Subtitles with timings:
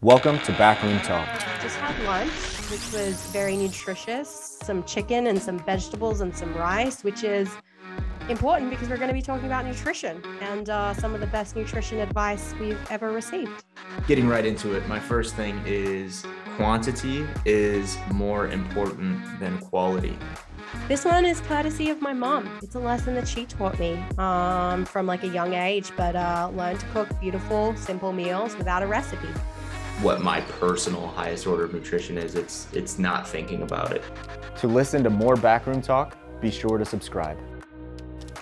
[0.00, 1.28] Welcome to Backroom Talk.
[1.60, 2.30] Just had lunch,
[2.70, 4.60] which was very nutritious.
[4.62, 7.50] Some chicken and some vegetables and some rice, which is
[8.28, 11.56] important because we're going to be talking about nutrition and uh, some of the best
[11.56, 13.64] nutrition advice we've ever received.
[14.06, 16.24] Getting right into it, my first thing is
[16.54, 20.16] quantity is more important than quality.
[20.86, 22.48] This one is courtesy of my mom.
[22.62, 26.52] It's a lesson that she taught me um, from like a young age, but uh,
[26.54, 29.26] learn to cook beautiful, simple meals without a recipe
[30.00, 32.34] what my personal highest order of nutrition is.
[32.34, 34.02] It's it's not thinking about it.
[34.58, 37.38] To listen to more backroom talk, be sure to subscribe.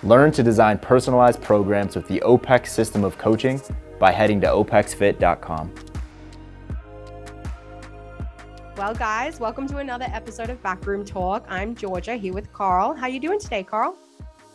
[0.03, 3.59] Learn to design personalized programs with the OPEX system of coaching
[3.99, 5.73] by heading to opexfit.com.
[8.77, 11.47] Well, guys, welcome to another episode of Backroom Talk.
[11.49, 12.93] I'm Georgia here with Carl.
[12.93, 13.97] How you doing today, Carl?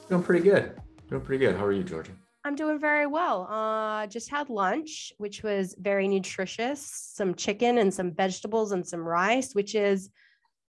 [0.09, 0.81] Doing pretty good.
[1.11, 1.57] Doing pretty good.
[1.57, 2.13] How are you, Georgia?
[2.45, 3.47] I'm doing very well.
[3.49, 6.85] Uh, just had lunch, which was very nutritious.
[7.15, 10.11] Some chicken and some vegetables and some rice, which is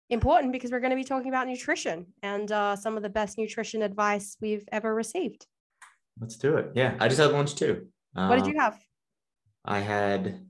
[0.10, 3.38] important because we're going to be talking about nutrition and uh, some of the best
[3.38, 5.48] nutrition advice we've ever received.
[6.20, 6.72] Let's do it.
[6.76, 7.88] Yeah, I just had lunch too.
[8.16, 8.80] Uh, what did you have?
[9.66, 10.46] I had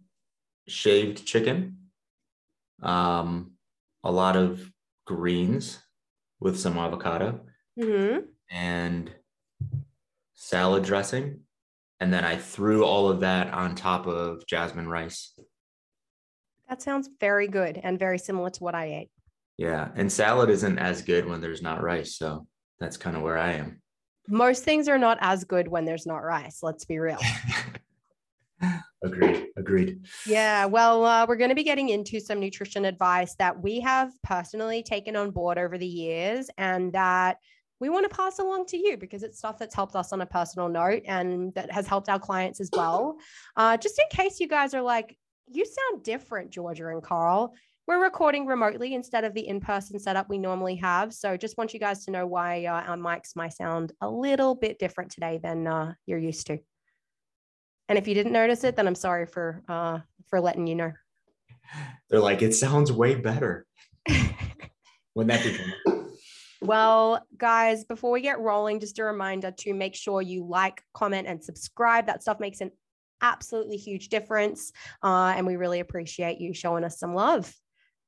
[0.67, 1.77] shaved chicken,
[2.81, 3.51] um,
[4.03, 4.69] a lot of
[5.05, 5.79] greens
[6.41, 7.41] with some avocado,
[7.79, 8.25] mm-hmm.
[8.49, 9.11] and
[10.43, 11.39] salad dressing,
[12.01, 15.33] and then I threw all of that on top of jasmine rice.
[16.67, 19.09] That sounds very good and very similar to what I ate.
[19.57, 22.45] Yeah, and salad isn't as good when there's not rice, so
[22.79, 23.81] that's kind of where I am.
[24.27, 27.19] Most things are not as good when there's not rice, let's be real.
[29.03, 33.61] agreed agreed yeah well uh, we're going to be getting into some nutrition advice that
[33.61, 37.35] we have personally taken on board over the years and that
[37.83, 40.25] we want to pass along to you because it's stuff that's helped us on a
[40.25, 43.17] personal note and that has helped our clients as well.
[43.55, 45.15] Uh, just in case you guys are like,
[45.47, 47.53] you sound different, Georgia and Carl.
[47.87, 51.13] We're recording remotely instead of the in person setup we normally have.
[51.13, 54.55] So just want you guys to know why uh, our mics might sound a little
[54.55, 56.57] bit different today than uh, you're used to.
[57.89, 59.99] And if you didn't notice it, then I'm sorry for uh,
[60.29, 60.93] for letting you know.
[62.09, 63.67] They're like, it sounds way better.
[65.15, 65.92] Wouldn't that be fun?
[66.63, 71.27] Well, guys, before we get rolling, just a reminder to make sure you like, comment,
[71.27, 72.05] and subscribe.
[72.05, 72.71] That stuff makes an
[73.21, 74.71] absolutely huge difference.
[75.03, 77.53] Uh, and we really appreciate you showing us some love,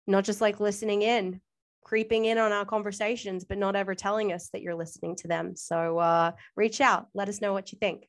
[0.08, 1.42] not just like listening in,
[1.84, 5.58] creeping in on our conversations, but not ever telling us that you're listening to them.
[5.58, 8.08] So uh, reach out, let us know what you think.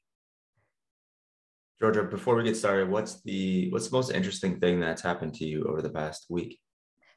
[1.81, 5.45] Georgia, before we get started, what's the what's the most interesting thing that's happened to
[5.45, 6.61] you over the past week?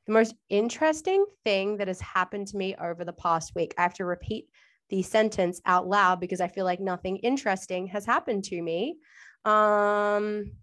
[0.09, 3.93] The most interesting thing that has happened to me over the past week, I have
[3.93, 4.49] to repeat
[4.89, 8.97] the sentence out loud because I feel like nothing interesting has happened to me.
[9.45, 10.53] Um,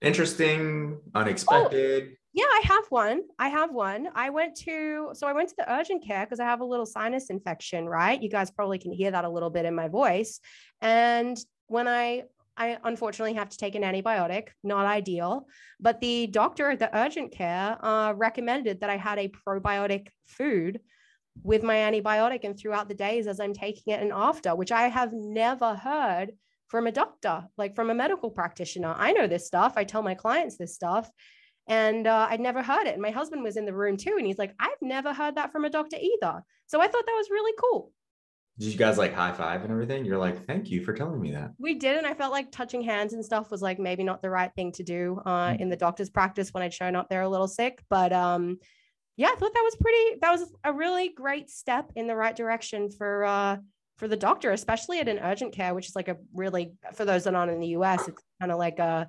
[0.00, 2.08] interesting, unexpected.
[2.10, 3.22] Oh, yeah, I have one.
[3.38, 4.08] I have one.
[4.12, 6.84] I went to, so I went to the urgent care because I have a little
[6.84, 8.20] sinus infection, right?
[8.20, 10.40] You guys probably can hear that a little bit in my voice.
[10.80, 12.24] And when I
[12.56, 15.46] I unfortunately have to take an antibiotic, not ideal.
[15.80, 20.80] But the doctor at the urgent care uh, recommended that I had a probiotic food
[21.42, 24.88] with my antibiotic and throughout the days as I'm taking it and after, which I
[24.88, 26.32] have never heard
[26.68, 28.94] from a doctor, like from a medical practitioner.
[28.96, 29.74] I know this stuff.
[29.76, 31.10] I tell my clients this stuff.
[31.68, 32.94] And uh, I'd never heard it.
[32.94, 34.16] And my husband was in the room too.
[34.18, 36.42] And he's like, I've never heard that from a doctor either.
[36.66, 37.92] So I thought that was really cool
[38.58, 40.04] did you guys like high five and everything?
[40.04, 41.52] You're like, thank you for telling me that.
[41.58, 44.30] We did, and I felt like touching hands and stuff was like maybe not the
[44.30, 45.62] right thing to do uh, mm-hmm.
[45.62, 47.82] in the doctor's practice when I'd shown up there a little sick.
[47.88, 48.58] But um,
[49.16, 50.18] yeah, I thought that was pretty.
[50.20, 53.56] That was a really great step in the right direction for uh,
[53.96, 57.24] for the doctor, especially at an urgent care, which is like a really for those
[57.24, 58.06] that aren't in the U.S.
[58.06, 59.08] It's kind of like a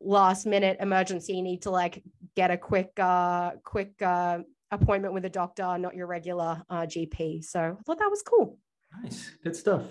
[0.00, 1.34] last minute emergency.
[1.34, 2.02] You need to like
[2.34, 7.44] get a quick uh, quick uh, appointment with a doctor, not your regular uh, GP.
[7.44, 8.58] So I thought that was cool.
[9.02, 9.30] Nice.
[9.42, 9.82] Good stuff.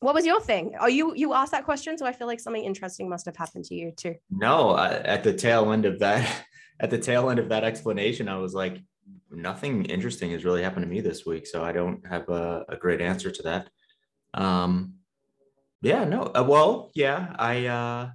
[0.00, 0.74] What was your thing?
[0.80, 3.64] Oh, you you asked that question, so I feel like something interesting must have happened
[3.66, 4.14] to you too.
[4.30, 6.44] No, at the tail end of that,
[6.80, 8.80] at the tail end of that explanation, I was like,
[9.30, 12.76] nothing interesting has really happened to me this week, so I don't have a, a
[12.76, 13.70] great answer to that.
[14.34, 14.94] Um,
[15.82, 16.22] yeah, no.
[16.22, 18.10] Uh, well, yeah, I uh,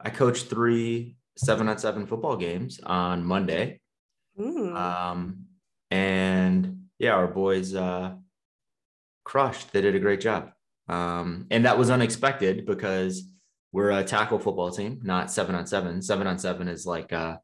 [0.00, 3.80] I coached three seven on seven football games on Monday.
[4.38, 4.74] Mm.
[4.74, 5.46] Um,
[5.90, 8.14] and yeah, our boys uh
[9.24, 9.72] crushed.
[9.72, 10.50] They did a great job.
[10.88, 13.22] Um, and that was unexpected because
[13.72, 16.02] we're a tackle football team, not seven on seven.
[16.02, 17.38] Seven on seven is like, uh,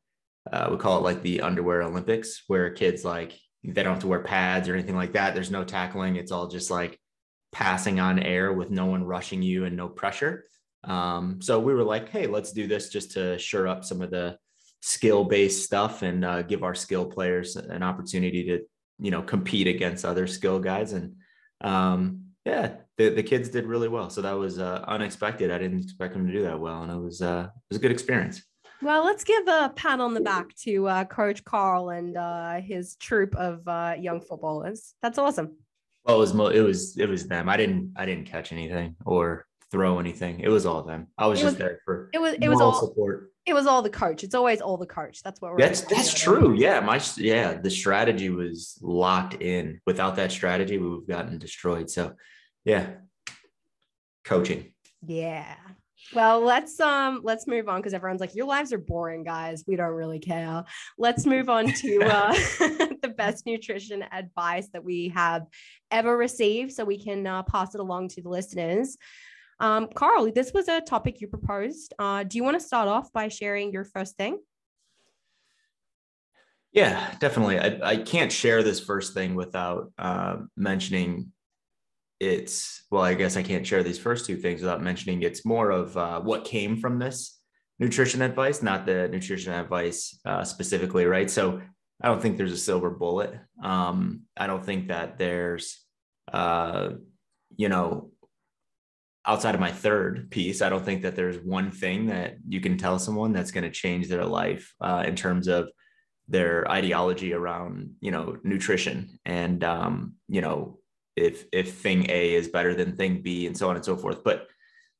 [0.50, 4.06] uh, we call it like the underwear Olympics, where kids like, they don't have to
[4.06, 5.34] wear pads or anything like that.
[5.34, 6.16] There's no tackling.
[6.16, 6.98] It's all just like
[7.52, 10.44] passing on air with no one rushing you and no pressure.
[10.84, 14.10] Um, so we were like, hey, let's do this just to shore up some of
[14.10, 14.38] the
[14.80, 18.60] skill based stuff and uh, give our skill players an opportunity to,
[18.98, 20.92] you know, compete against other skill guys.
[20.94, 21.16] And
[21.60, 24.10] um, yeah, the, the kids did really well.
[24.10, 25.50] So that was uh, unexpected.
[25.50, 26.82] I didn't expect them to do that well.
[26.82, 28.42] And it was, uh, it was a good experience.
[28.82, 32.96] Well, let's give a pat on the back to uh, Coach Carl and uh, his
[32.96, 34.94] troop of uh, young footballers.
[35.02, 35.56] That's awesome.
[36.06, 37.50] Well, it was mo- it was it was them.
[37.50, 40.40] I didn't I didn't catch anything or throw anything.
[40.40, 41.08] It was all them.
[41.18, 43.30] I was It just was- there for It was it was all support.
[43.50, 44.25] It was all the coach.
[44.25, 45.23] It's always all the coach.
[45.23, 45.58] That's what we're.
[45.58, 46.55] That's that's true.
[46.55, 49.81] Yeah, my yeah, the strategy was locked in.
[49.87, 51.91] Without that strategy, we would have gotten destroyed.
[51.91, 52.14] So,
[52.64, 52.93] yeah,
[54.25, 54.73] coaching.
[55.02, 55.55] Yeah.
[56.14, 59.64] Well, let's um let's move on because everyone's like, your lives are boring, guys.
[59.67, 60.64] We don't really care.
[60.99, 62.32] Let's move on to uh,
[63.02, 65.47] the best nutrition advice that we have
[65.91, 68.97] ever received, so we can uh, pass it along to the listeners.
[69.60, 71.94] Um, Carl, this was a topic you proposed.
[71.98, 74.38] Uh, do you want to start off by sharing your first thing?
[76.72, 77.58] Yeah, definitely.
[77.58, 81.32] I, I can't share this first thing without uh, mentioning
[82.20, 85.70] it's, well, I guess I can't share these first two things without mentioning it's more
[85.70, 87.38] of uh, what came from this
[87.78, 91.30] nutrition advice, not the nutrition advice uh, specifically, right?
[91.30, 91.60] So
[92.02, 93.34] I don't think there's a silver bullet.
[93.62, 95.80] Um, I don't think that there's,
[96.32, 96.90] uh,
[97.56, 98.09] you know,
[99.26, 102.78] outside of my third piece, I don't think that there's one thing that you can
[102.78, 105.70] tell someone that's going to change their life uh, in terms of
[106.31, 110.78] their ideology around you know nutrition and um, you know
[111.17, 114.25] if if thing A is better than thing B and so on and so forth.
[114.25, 114.46] But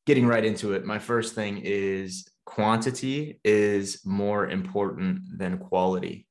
[0.07, 6.27] getting right into it, my first thing is quantity is more important than quality.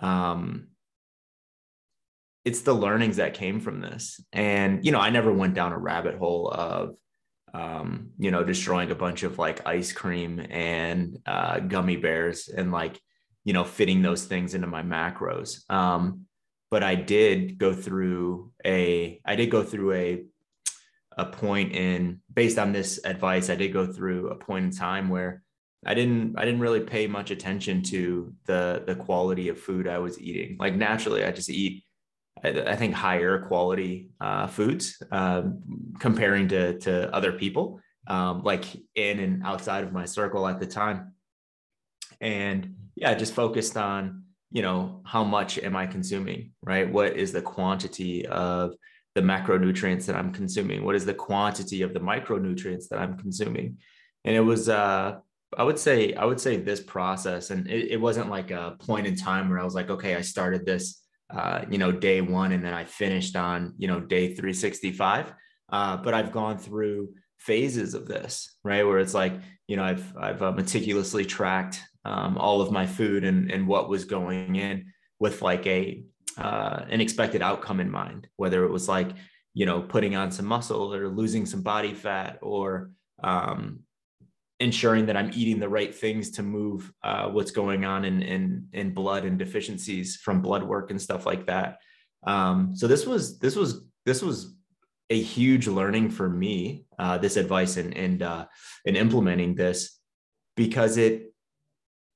[0.00, 0.68] Um,
[2.44, 5.78] it's the learnings that came from this, and you know I never went down a
[5.78, 6.94] rabbit hole of
[7.54, 12.72] um, you know destroying a bunch of like ice cream and uh, gummy bears and
[12.72, 13.00] like
[13.48, 15.68] you know, fitting those things into my macros.
[15.70, 16.26] Um,
[16.70, 20.24] but I did go through a, I did go through a,
[21.16, 25.08] a point in based on this advice, I did go through a point in time
[25.08, 25.42] where
[25.86, 29.98] I didn't, I didn't really pay much attention to the, the quality of food I
[29.98, 30.58] was eating.
[30.60, 31.84] Like naturally, I just eat,
[32.44, 35.62] I, think higher quality uh, foods um,
[35.98, 38.64] comparing to, to other people, um, like
[38.94, 41.12] in and outside of my circle at the time.
[42.20, 46.90] And yeah, just focused on, you know, how much am I consuming, right?
[46.90, 48.74] What is the quantity of
[49.14, 50.84] the macronutrients that I'm consuming?
[50.84, 53.78] What is the quantity of the micronutrients that I'm consuming?
[54.24, 55.16] And it was, uh,
[55.56, 59.06] I would say, I would say this process, and it, it wasn't like a point
[59.06, 62.52] in time where I was like, okay, I started this, uh, you know, day one,
[62.52, 65.32] and then I finished on, you know, day 365.
[65.70, 68.86] Uh, but I've gone through phases of this, right?
[68.86, 69.34] Where it's like,
[69.66, 73.88] you know, I've I've uh, meticulously tracked um, all of my food and and what
[73.88, 74.86] was going in
[75.18, 76.02] with like a
[76.38, 79.10] uh, an expected outcome in mind, whether it was like
[79.54, 82.90] you know putting on some muscle or losing some body fat or
[83.22, 83.80] um,
[84.60, 88.68] ensuring that I'm eating the right things to move uh, what's going on in, in
[88.72, 91.78] in blood and deficiencies from blood work and stuff like that.
[92.26, 94.54] Um, so this was this was this was
[95.10, 96.84] a huge learning for me.
[96.98, 98.46] Uh, this advice and and uh,
[98.86, 99.98] and implementing this
[100.56, 101.32] because it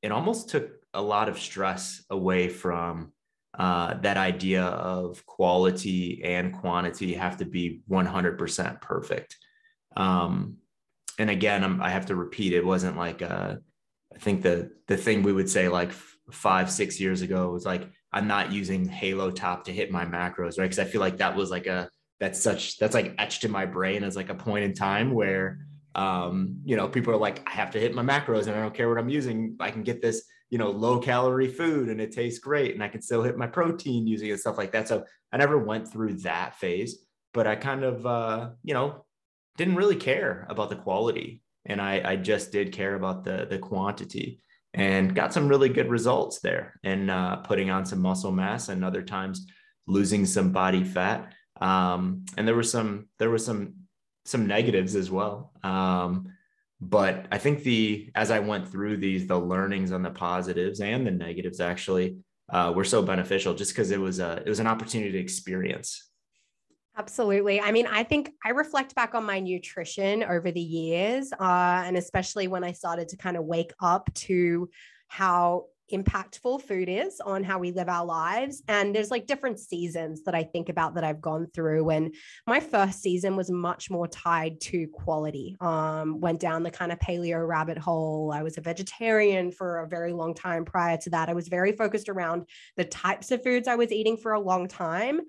[0.03, 3.13] it almost took a lot of stress away from
[3.59, 9.37] uh, that idea of quality and quantity have to be 100% perfect.
[9.97, 10.57] Um,
[11.19, 13.57] and again, I'm, i have to repeat, it wasn't like, uh,
[14.15, 17.65] I think the, the thing we would say like f- five, six years ago was
[17.65, 20.71] like, I'm not using Halo top to hit my macros, right?
[20.71, 21.89] Cause I feel like that was like a,
[22.21, 25.67] that's such, that's like etched in my brain as like a point in time where,
[25.95, 28.75] um, you know, people are like, I have to hit my macros and I don't
[28.75, 29.57] care what I'm using.
[29.61, 32.89] I can get this, you know, low calorie food and it tastes great and I
[32.89, 34.89] can still hit my protein using it, stuff like that.
[34.89, 37.05] So I never went through that phase,
[37.35, 39.05] but I kind of, uh, you know,
[39.57, 43.59] didn't really care about the quality and I, I just did care about the, the
[43.59, 44.41] quantity
[44.75, 48.85] and got some really good results there and uh, putting on some muscle mass and
[48.85, 49.47] other times
[49.87, 51.35] losing some body fat.
[51.61, 53.75] Um, and there were some, there was some
[54.25, 55.53] some negatives as well.
[55.65, 56.33] Um,
[56.81, 61.07] but I think the as I went through these, the learnings on the positives and
[61.07, 62.19] the negatives actually
[62.53, 66.11] uh, were so beneficial, just because it was a it was an opportunity to experience.
[66.97, 67.61] Absolutely.
[67.61, 71.97] I mean, I think I reflect back on my nutrition over the years, uh, and
[71.97, 74.69] especially when I started to kind of wake up to
[75.09, 78.63] how impactful food is on how we live our lives.
[78.69, 81.91] And there's like different seasons that I think about that I've gone through.
[81.91, 82.15] And
[82.47, 85.57] my first season was much more tied to quality.
[85.61, 88.33] Um, went down the kind of paleo rabbit hole.
[88.35, 91.29] I was a vegetarian for a very long time prior to that.
[91.29, 94.69] I was very focused around the types of foods I was eating for a long
[94.69, 95.21] time.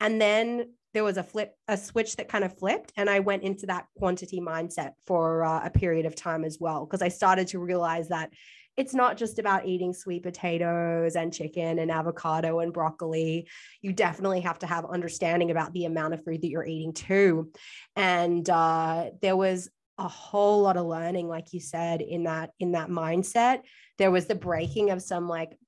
[0.00, 3.42] And then there was a flip, a switch that kind of flipped, and I went
[3.42, 7.48] into that quantity mindset for uh, a period of time as well because I started
[7.48, 8.30] to realize that
[8.78, 13.46] it's not just about eating sweet potatoes and chicken and avocado and broccoli.
[13.82, 17.52] You definitely have to have understanding about the amount of food that you're eating too.
[17.94, 22.72] And uh, there was a whole lot of learning, like you said, in that in
[22.72, 23.60] that mindset.
[23.98, 25.58] There was the breaking of some like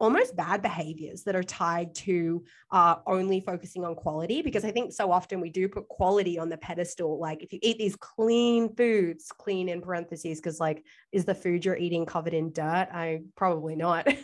[0.00, 4.92] almost bad behaviors that are tied to uh, only focusing on quality because i think
[4.92, 7.18] so often we do put quality on the pedestal.
[7.18, 11.64] Like if you eat these clean foods clean in parentheses because like is the food
[11.64, 12.88] you're eating covered in dirt?
[12.92, 14.08] I probably not.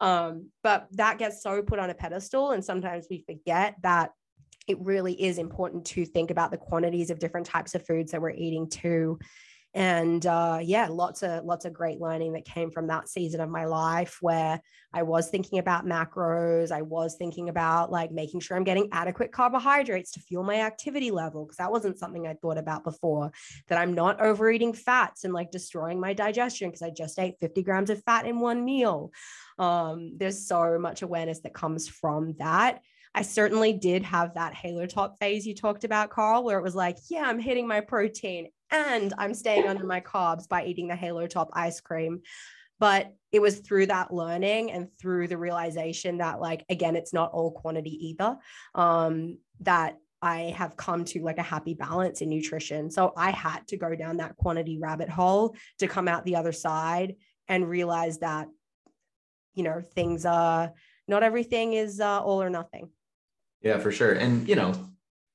[0.00, 4.10] Um, but that gets so put on a pedestal and sometimes we forget that
[4.66, 8.20] it really is important to think about the quantities of different types of foods that
[8.20, 9.20] we're eating too
[9.74, 13.48] and uh, yeah lots of lots of great learning that came from that season of
[13.48, 14.60] my life where
[14.92, 19.32] i was thinking about macros i was thinking about like making sure i'm getting adequate
[19.32, 23.30] carbohydrates to fuel my activity level because that wasn't something i thought about before
[23.68, 27.62] that i'm not overeating fats and like destroying my digestion because i just ate 50
[27.62, 29.12] grams of fat in one meal.
[29.58, 32.80] Um, there's so much awareness that comes from that.
[33.14, 36.74] I certainly did have that halo top phase you talked about, Carl, where it was
[36.74, 40.96] like, yeah, I'm hitting my protein and I'm staying under my carbs by eating the
[40.96, 42.22] halo top ice cream.
[42.80, 47.30] But it was through that learning and through the realization that, like, again, it's not
[47.32, 48.36] all quantity either.
[48.74, 52.90] Um, that I have come to like a happy balance in nutrition.
[52.90, 56.52] So I had to go down that quantity rabbit hole to come out the other
[56.52, 57.16] side
[57.46, 58.48] and realize that,
[59.52, 60.72] you know, things are
[61.06, 62.88] not everything is uh, all or nothing.
[63.60, 64.12] Yeah, for sure.
[64.12, 64.72] And, you know,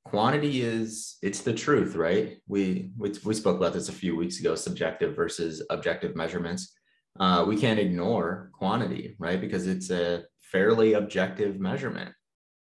[0.09, 2.37] quantity is it's the truth right?
[2.47, 6.73] We we, we spoke about this a few weeks ago subjective versus objective measurements.
[7.19, 9.39] Uh, we can't ignore quantity right?
[9.39, 12.11] Because it's a fairly objective measurement.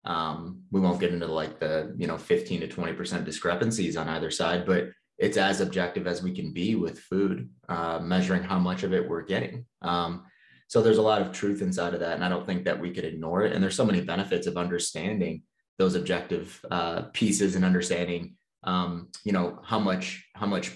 [0.03, 4.09] Um, we won't get into like the you know 15 to 20 percent discrepancies on
[4.09, 8.59] either side but it's as objective as we can be with food uh, measuring how
[8.59, 9.65] much of it we're getting.
[9.81, 10.25] Um,
[10.67, 12.91] so there's a lot of truth inside of that and i don't think that we
[12.91, 13.53] could ignore it.
[13.53, 15.43] And there's so many benefits of understanding
[15.77, 20.71] those objective uh, pieces and understanding um, you know how much how much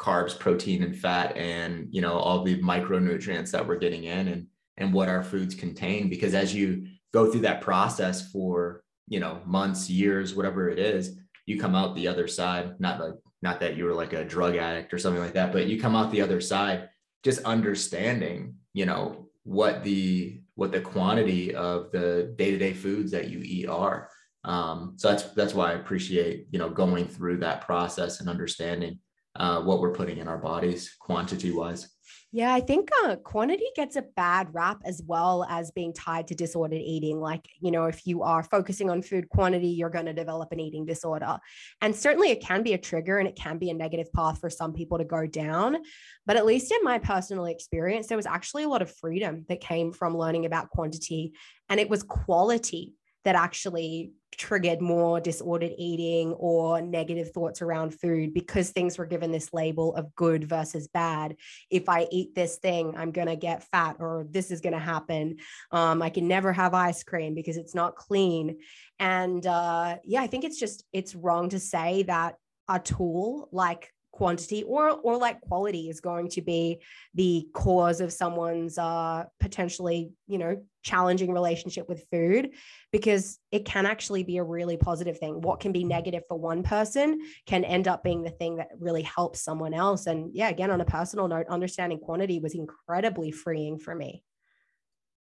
[0.00, 4.46] carbs protein and fat and you know all the micronutrients that we're getting in and
[4.76, 6.08] and what our foods contain.
[6.08, 11.18] Because as you go through that process for you know months years whatever it is
[11.46, 14.56] you come out the other side not like not that you were like a drug
[14.56, 16.90] addict or something like that but you come out the other side
[17.24, 23.40] just understanding you know what the what the quantity of the day-to-day foods that you
[23.42, 24.10] eat are
[24.44, 28.98] um, so that's that's why I appreciate you know going through that process and understanding
[29.36, 31.88] uh, what we're putting in our bodies quantity wise.
[32.30, 36.34] Yeah, I think uh, quantity gets a bad rap as well as being tied to
[36.34, 37.20] disordered eating.
[37.20, 40.60] Like, you know, if you are focusing on food quantity, you're going to develop an
[40.60, 41.38] eating disorder.
[41.80, 44.50] And certainly it can be a trigger and it can be a negative path for
[44.50, 45.78] some people to go down.
[46.26, 49.62] But at least in my personal experience, there was actually a lot of freedom that
[49.62, 51.32] came from learning about quantity
[51.70, 52.94] and it was quality
[53.24, 59.32] that actually triggered more disordered eating or negative thoughts around food because things were given
[59.32, 61.36] this label of good versus bad.
[61.70, 64.78] If I eat this thing, I'm going to get fat or this is going to
[64.78, 65.38] happen.
[65.72, 68.58] Um, I can never have ice cream because it's not clean.
[68.98, 72.36] And uh, yeah, I think it's just, it's wrong to say that
[72.68, 76.80] a tool like quantity or or like quality is going to be
[77.14, 82.50] the cause of someone's uh potentially you know challenging relationship with food
[82.92, 85.40] because it can actually be a really positive thing.
[85.42, 89.02] What can be negative for one person can end up being the thing that really
[89.02, 90.06] helps someone else.
[90.06, 94.24] And yeah again on a personal note understanding quantity was incredibly freeing for me.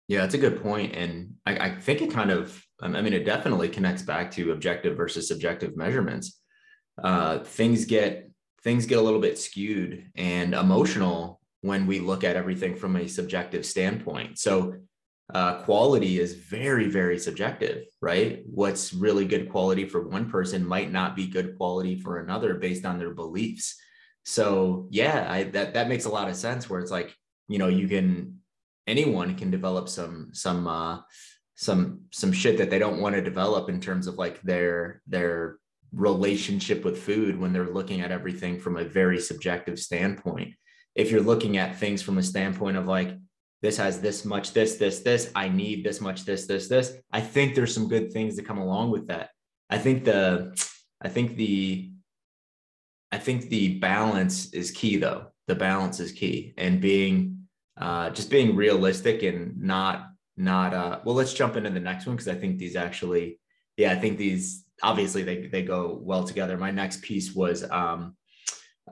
[0.07, 0.95] Yeah that's a good point.
[0.95, 4.95] And i, I think it kind of i mean it definitely connects back to objective
[4.95, 6.39] versus subjective measurements.
[7.03, 8.31] Uh, things get
[8.63, 13.07] things get a little bit skewed and emotional when we look at everything from a
[13.07, 14.39] subjective standpoint.
[14.39, 14.75] So,
[15.33, 18.43] uh, quality is very, very subjective, right?
[18.45, 22.85] What's really good quality for one person might not be good quality for another based
[22.85, 23.75] on their beliefs.
[24.23, 26.69] So, yeah, I, that that makes a lot of sense.
[26.69, 27.13] Where it's like,
[27.47, 28.39] you know, you can
[28.85, 30.99] anyone can develop some some uh,
[31.55, 35.57] some some shit that they don't want to develop in terms of like their their
[35.93, 40.53] relationship with food when they're looking at everything from a very subjective standpoint.
[40.95, 43.15] If you're looking at things from a standpoint of like,
[43.61, 45.31] this has this much, this, this, this.
[45.35, 46.93] I need this much, this, this, this.
[47.11, 49.31] I think there's some good things that come along with that.
[49.69, 50.55] I think the,
[51.01, 51.91] I think the,
[53.11, 55.27] I think the balance is key though.
[55.47, 57.47] The balance is key and being,
[57.77, 62.15] uh, just being realistic and not, not, uh, well, let's jump into the next one.
[62.15, 63.39] Cause I think these actually,
[63.75, 66.57] yeah, I think these obviously they, they go well together.
[66.57, 68.15] My next piece was, um,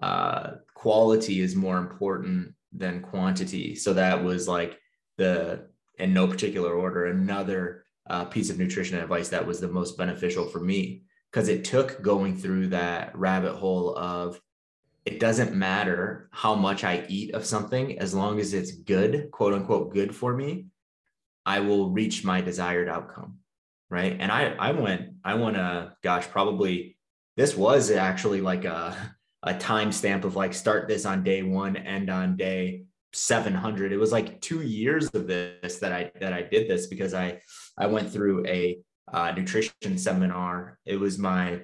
[0.01, 3.75] uh, quality is more important than quantity.
[3.75, 4.79] So that was like
[5.17, 5.67] the,
[5.97, 10.45] in no particular order, another uh, piece of nutrition advice that was the most beneficial
[10.45, 14.39] for me because it took going through that rabbit hole of
[15.05, 19.53] it doesn't matter how much I eat of something as long as it's good, quote
[19.53, 20.67] unquote, good for me,
[21.45, 23.39] I will reach my desired outcome.
[23.89, 24.17] Right.
[24.19, 26.97] And I, I went, I went, to, gosh, probably
[27.37, 28.95] this was actually like a,
[29.45, 32.83] a timestamp of like start this on day one, end on day
[33.13, 33.91] 700.
[33.91, 37.39] It was like two years of this that I that I did this because I
[37.77, 38.79] I went through a
[39.13, 40.79] uh, nutrition seminar.
[40.85, 41.61] It was my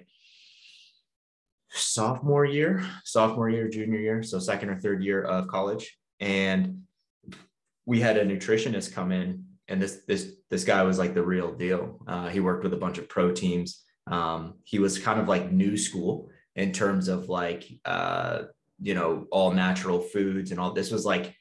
[1.72, 6.84] sophomore year, sophomore year, junior year, so second or third year of college, and
[7.86, 11.52] we had a nutritionist come in, and this this this guy was like the real
[11.52, 12.00] deal.
[12.08, 13.84] Uh, he worked with a bunch of pro teams.
[14.08, 18.44] Um, he was kind of like new school in terms of like uh,
[18.82, 20.74] you know all natural foods and all.
[20.74, 21.36] This was like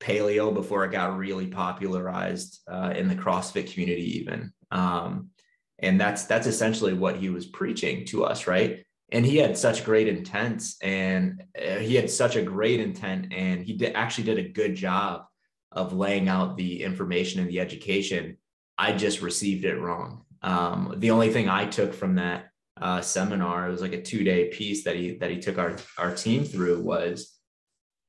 [0.00, 4.52] paleo before it got really popularized uh, in the CrossFit community, even.
[4.70, 5.30] Um,
[5.78, 8.84] and that's that's essentially what he was preaching to us, right?
[9.10, 13.64] And he had such great intent, and uh, he had such a great intent, and
[13.64, 15.24] he did, actually did a good job
[15.72, 18.36] of laying out the information and the education.
[18.76, 20.24] I just received it wrong.
[20.42, 22.47] Um, the only thing I took from that
[22.80, 25.76] uh, seminar, it was like a two day piece that he that he took our
[25.96, 27.38] our team through was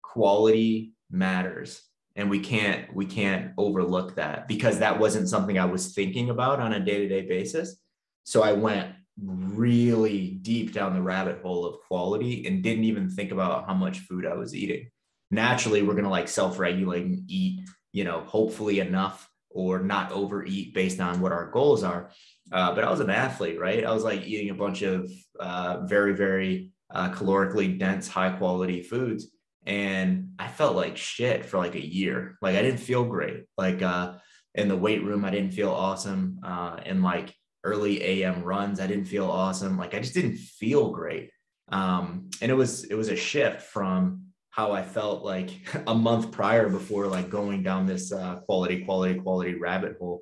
[0.01, 1.81] quality matters.
[2.15, 6.59] And we can't we can't overlook that because that wasn't something i was thinking about
[6.59, 7.77] on a day-to-day basis.
[8.23, 13.31] So i went really deep down the rabbit hole of quality and didn't even think
[13.31, 14.89] about how much food i was eating.
[15.31, 17.61] Naturally we're to like self-regulate and eat
[17.91, 22.11] you know hopefully enough or not overeat based on what our goals are
[22.51, 25.81] uh, but i was an athlete right i was like eating a bunch of uh,
[25.85, 29.27] very very uh, calorically dense high quality foods
[29.65, 32.37] and I felt like shit for like a year.
[32.41, 33.43] Like I didn't feel great.
[33.57, 34.13] Like uh,
[34.55, 36.39] in the weight room, I didn't feel awesome.
[36.43, 39.77] Uh, in like early AM runs, I didn't feel awesome.
[39.77, 41.29] Like I just didn't feel great.
[41.71, 45.51] Um, and it was it was a shift from how I felt like
[45.87, 50.21] a month prior before like going down this uh, quality, quality, quality rabbit hole.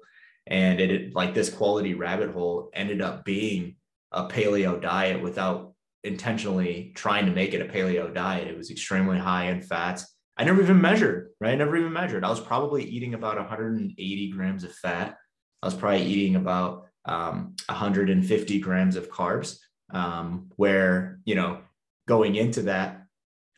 [0.50, 3.76] And it like this quality rabbit hole ended up being
[4.12, 8.48] a paleo diet without intentionally trying to make it a paleo diet.
[8.48, 10.16] It was extremely high in fats.
[10.38, 11.52] I never even measured, right?
[11.52, 12.24] I never even measured.
[12.24, 15.18] I was probably eating about 180 grams of fat.
[15.62, 19.58] I was probably eating about um, 150 grams of carbs.
[19.94, 21.62] Um, where, you know,
[22.08, 23.04] going into that,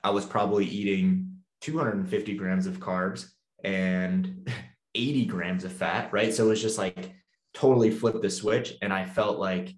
[0.03, 3.29] I was probably eating 250 grams of carbs
[3.63, 4.49] and
[4.95, 6.33] 80 grams of fat, right?
[6.33, 7.13] So it was just like
[7.53, 8.73] totally flipped the switch.
[8.81, 9.73] And I felt like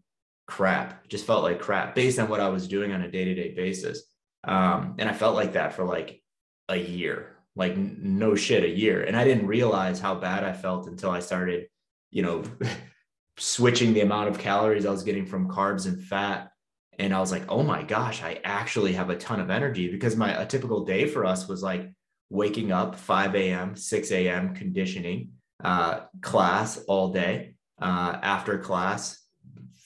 [0.47, 3.33] crap, just felt like crap based on what I was doing on a day to
[3.33, 4.03] day basis.
[4.43, 6.21] Um, and I felt like that for like
[6.69, 9.03] a year, like no shit, a year.
[9.03, 11.67] And I didn't realize how bad I felt until I started,
[12.09, 12.43] you know,
[13.37, 16.51] switching the amount of calories I was getting from carbs and fat.
[16.99, 20.15] And I was like, oh my gosh, I actually have a ton of energy because
[20.15, 21.89] my a typical day for us was like
[22.31, 24.55] waking up 5 a.m., 6 a.m.
[24.55, 25.31] conditioning,
[25.63, 27.55] uh, class all day.
[27.79, 29.21] Uh, after class,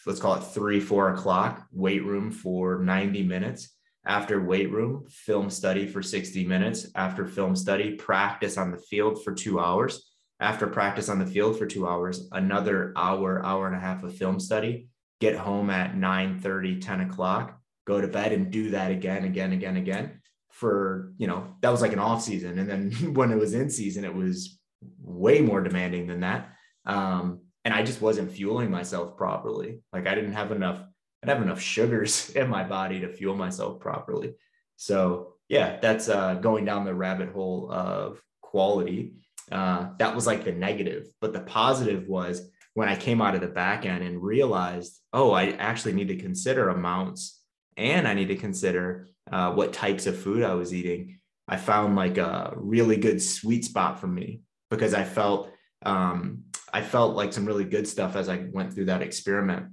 [0.05, 3.69] let's call it three, four o'clock, weight room for 90 minutes.
[4.05, 6.85] After weight room, film study for 60 minutes.
[6.93, 10.11] After film study, practice on the field for two hours.
[10.39, 14.15] After practice on the field for two hours, another hour, hour and a half of
[14.15, 14.89] film study.
[15.19, 19.53] Get home at 9 30, 10 o'clock, go to bed and do that again, again,
[19.53, 20.21] again, again.
[20.55, 22.57] For, you know, that was like an off season.
[22.59, 24.57] And then when it was in season, it was
[25.01, 26.53] way more demanding than that.
[26.85, 29.81] Um, and I just wasn't fueling myself properly.
[29.91, 33.35] Like I didn't have enough, I didn't have enough sugars in my body to fuel
[33.35, 34.35] myself properly.
[34.77, 39.15] So yeah, that's uh, going down the rabbit hole of quality.
[39.51, 43.41] Uh, that was like the negative, but the positive was when I came out of
[43.41, 47.41] the back end and realized, oh, I actually need to consider amounts
[47.77, 51.19] and I need to consider uh, what types of food I was eating.
[51.47, 55.51] I found like a really good sweet spot for me because I felt
[55.85, 59.67] um, I felt like some really good stuff as I went through that experiment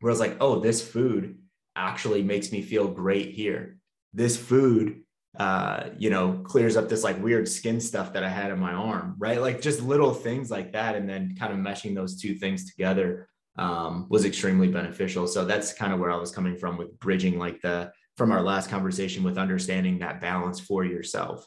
[0.00, 1.38] where I was like, oh, this food
[1.76, 3.76] actually makes me feel great here.
[4.14, 5.02] This food
[5.38, 8.72] uh, you know, clears up this like weird skin stuff that I had in my
[8.72, 9.40] arm, right?
[9.40, 10.94] Like just little things like that.
[10.94, 15.26] And then kind of meshing those two things together um, was extremely beneficial.
[15.26, 18.42] So that's kind of where I was coming from with bridging like the, from our
[18.42, 21.46] last conversation with understanding that balance for yourself.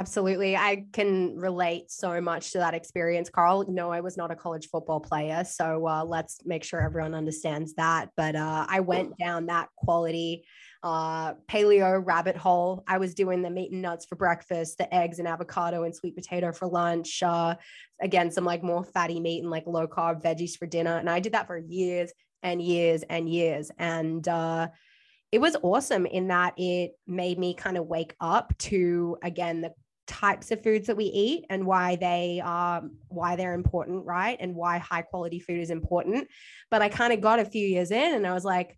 [0.00, 0.56] Absolutely.
[0.56, 3.64] I can relate so much to that experience, Carl.
[3.68, 5.42] No, I was not a college football player.
[5.42, 8.10] So uh, let's make sure everyone understands that.
[8.16, 10.44] But uh, I went down that quality
[10.84, 12.84] uh, paleo rabbit hole.
[12.86, 16.14] I was doing the meat and nuts for breakfast, the eggs and avocado and sweet
[16.14, 17.20] potato for lunch.
[17.20, 17.56] Uh,
[18.00, 20.96] again, some like more fatty meat and like low carb veggies for dinner.
[20.96, 22.12] And I did that for years
[22.44, 23.72] and years and years.
[23.78, 24.68] And uh,
[25.30, 29.72] it was awesome in that it made me kind of wake up to, again, the
[30.08, 34.54] types of foods that we eat and why they are why they're important right and
[34.54, 36.26] why high quality food is important.
[36.70, 38.76] But i kind of got a few years in and i was like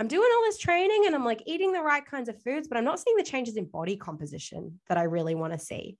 [0.00, 2.76] i'm doing all this training and i'm like eating the right kinds of foods but
[2.76, 5.96] i'm not seeing the changes in body composition that i really want to see.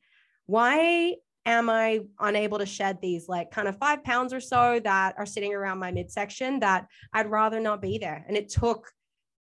[0.47, 1.15] Why
[1.47, 5.27] am i unable to shed these like kind of five pounds or so that are
[5.27, 8.25] sitting around my midsection that i'd rather not be there?
[8.27, 8.91] And it took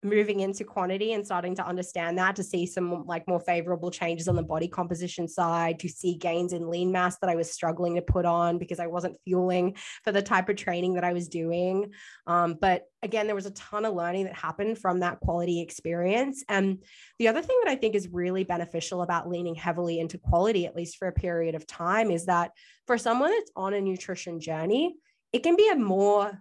[0.03, 4.29] moving into quantity and starting to understand that to see some like more favorable changes
[4.29, 7.95] on the body composition side to see gains in lean mass that i was struggling
[7.95, 11.29] to put on because i wasn't fueling for the type of training that i was
[11.29, 11.93] doing.
[12.27, 16.45] Um, but again there was a ton of learning that happened from that quality experience.
[16.49, 16.83] And
[17.19, 20.77] the other thing that i think is really beneficial about leaning heavily into quality at
[20.77, 22.53] least for a period of time is that
[22.87, 24.95] for someone that's on a nutrition journey
[25.33, 26.41] it can be a more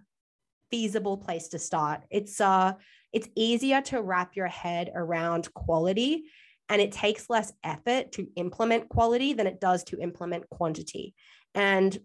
[0.70, 2.02] feasible place to start.
[2.10, 2.74] It's uh
[3.12, 6.24] it's easier to wrap your head around quality
[6.68, 11.14] and it takes less effort to implement quality than it does to implement quantity.
[11.54, 11.96] And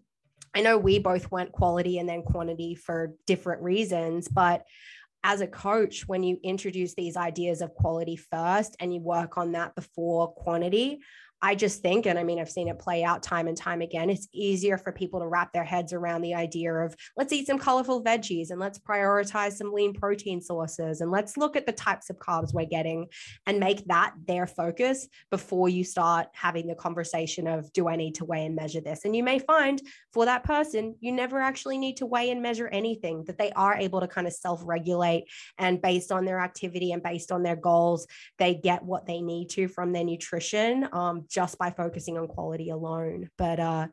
[0.54, 4.64] I know we both went quality and then quantity for different reasons, but
[5.24, 9.52] as a coach, when you introduce these ideas of quality first and you work on
[9.52, 11.00] that before quantity,
[11.44, 14.08] I just think, and I mean, I've seen it play out time and time again,
[14.08, 17.58] it's easier for people to wrap their heads around the idea of let's eat some
[17.58, 22.10] colorful veggies and let's prioritize some lean protein sources and let's look at the types
[22.10, 23.08] of carbs we're getting
[23.46, 28.14] and make that their focus before you start having the conversation of do I need
[28.16, 29.04] to weigh and measure this?
[29.04, 32.68] And you may find for that person, you never actually need to weigh and measure
[32.68, 35.24] anything, that they are able to kind of self regulate
[35.58, 38.06] and based on their activity and based on their goals,
[38.38, 40.88] they get what they need to from their nutrition.
[40.92, 43.30] Um, just by focusing on quality alone.
[43.38, 43.86] But uh,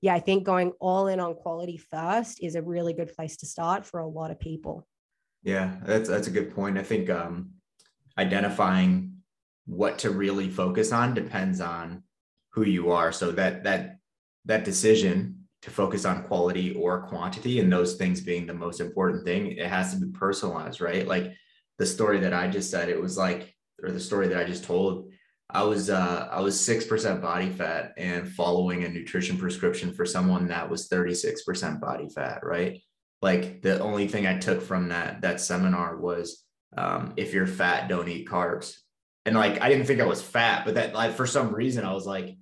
[0.00, 3.46] yeah, I think going all in on quality first is a really good place to
[3.46, 4.86] start for a lot of people.
[5.42, 6.78] Yeah, that's that's a good point.
[6.78, 7.50] I think um,
[8.18, 9.18] identifying
[9.66, 12.02] what to really focus on depends on
[12.52, 13.12] who you are.
[13.12, 13.98] So that that
[14.46, 19.24] that decision to focus on quality or quantity and those things being the most important
[19.24, 21.06] thing, it has to be personalized, right?
[21.06, 21.32] Like
[21.78, 24.64] the story that I just said, it was like, or the story that I just
[24.64, 25.10] told,
[25.56, 30.04] I was uh, I was six percent body fat and following a nutrition prescription for
[30.04, 32.40] someone that was thirty six percent body fat.
[32.44, 32.82] Right,
[33.22, 36.44] like the only thing I took from that that seminar was
[36.76, 38.76] um, if you're fat, don't eat carbs.
[39.24, 41.94] And like I didn't think I was fat, but that like for some reason I
[41.94, 42.36] was like,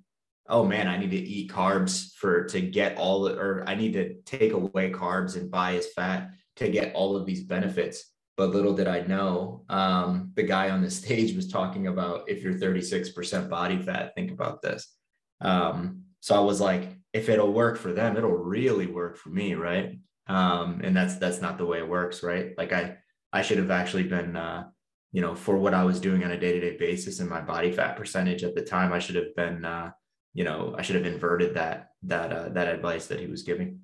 [0.49, 3.93] oh man, I need to eat carbs for to get all the, or I need
[3.93, 8.49] to take away carbs and buy as fat to get all of these benefits but
[8.49, 12.53] little did I know, um, the guy on the stage was talking about if you're
[12.53, 14.93] 36% body fat, think about this.
[15.41, 19.53] Um, so I was like, if it'll work for them, it'll really work for me,
[19.53, 19.97] right?
[20.27, 22.51] Um, and that's that's not the way it works, right?
[22.57, 22.97] Like I
[23.31, 24.65] I should have actually been, uh,
[25.11, 27.41] you know, for what I was doing on a day to day basis and my
[27.41, 29.91] body fat percentage at the time, I should have been, uh,
[30.33, 33.81] you know, I should have inverted that that uh, that advice that he was giving.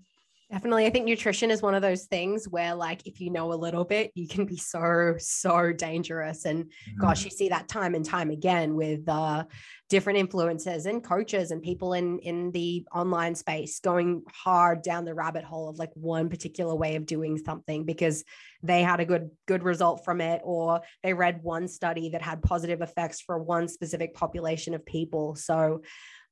[0.51, 0.85] Definitely.
[0.85, 3.85] I think nutrition is one of those things where, like, if you know a little
[3.85, 6.43] bit, you can be so, so dangerous.
[6.43, 6.99] And mm-hmm.
[6.99, 9.45] gosh, you see that time and time again with uh,
[9.89, 15.13] different influencers and coaches and people in, in the online space going hard down the
[15.13, 18.25] rabbit hole of like one particular way of doing something because
[18.61, 22.41] they had a good, good result from it, or they read one study that had
[22.41, 25.33] positive effects for one specific population of people.
[25.35, 25.83] So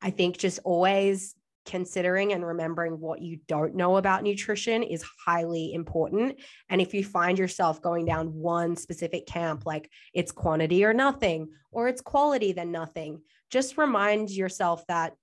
[0.01, 5.73] I think just always considering and remembering what you don't know about nutrition is highly
[5.73, 6.39] important.
[6.69, 11.49] And if you find yourself going down one specific camp, like it's quantity or nothing,
[11.71, 15.13] or it's quality than nothing, just remind yourself that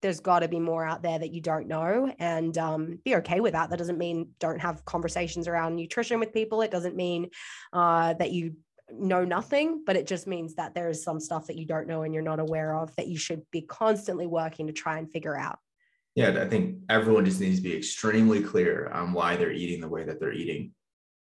[0.00, 3.40] there's got to be more out there that you don't know and um, be okay
[3.40, 3.70] with that.
[3.70, 6.62] That doesn't mean don't have conversations around nutrition with people.
[6.62, 7.30] It doesn't mean
[7.72, 8.56] uh, that you
[8.92, 12.02] know nothing, but it just means that there is some stuff that you don't know
[12.02, 15.36] and you're not aware of that you should be constantly working to try and figure
[15.36, 15.58] out.
[16.18, 19.86] Yeah, I think everyone just needs to be extremely clear on why they're eating the
[19.88, 20.72] way that they're eating.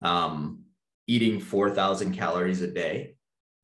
[0.02, 0.66] Um,
[1.08, 3.16] eating 4,000 calories a day,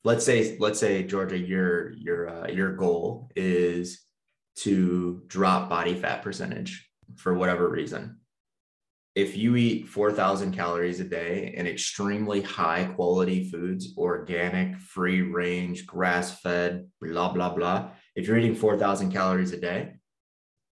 [0.05, 4.05] let's say let's say Georgia, your your uh, your goal is
[4.59, 8.21] to drop body fat percentage for whatever reason.
[9.13, 15.87] If you eat 4,000 calories a day in extremely high quality foods, organic, free range,
[15.87, 19.97] grass fed, blah, blah, blah, if you're eating 4,000 calories a day,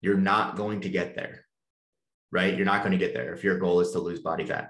[0.06, 1.46] you're not going to get there,
[2.32, 2.56] right?
[2.56, 4.70] You're not going to get there if your goal is to lose body fat.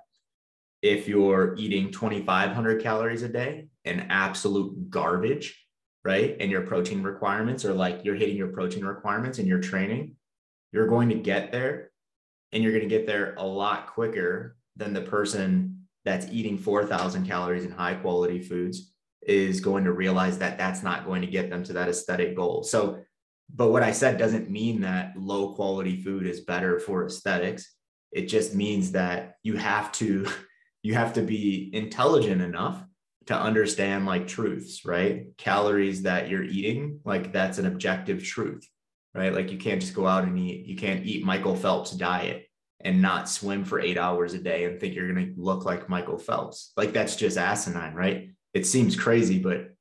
[0.81, 5.61] If you're eating 2,500 calories a day and absolute garbage,
[6.05, 6.37] right?
[6.39, 10.15] And your protein requirements are like you're hitting your protein requirements in your training,
[10.71, 11.91] you're going to get there
[12.53, 17.27] and you're going to get there a lot quicker than the person that's eating 4,000
[17.27, 18.93] calories in high quality foods
[19.27, 22.63] is going to realize that that's not going to get them to that aesthetic goal.
[22.63, 22.99] So,
[23.53, 27.73] but what I said doesn't mean that low quality food is better for aesthetics.
[28.11, 30.27] It just means that you have to
[30.83, 32.83] you have to be intelligent enough
[33.25, 35.35] to understand like truths, right?
[35.37, 38.67] Calories that you're eating, like that's an objective truth,
[39.15, 39.33] right?
[39.33, 42.45] Like you can't just go out and eat, you can't eat Michael Phelps diet
[42.81, 45.89] and not swim for eight hours a day and think you're going to look like
[45.89, 46.71] Michael Phelps.
[46.77, 48.29] Like that's just asinine, right?
[48.53, 49.74] It seems crazy, but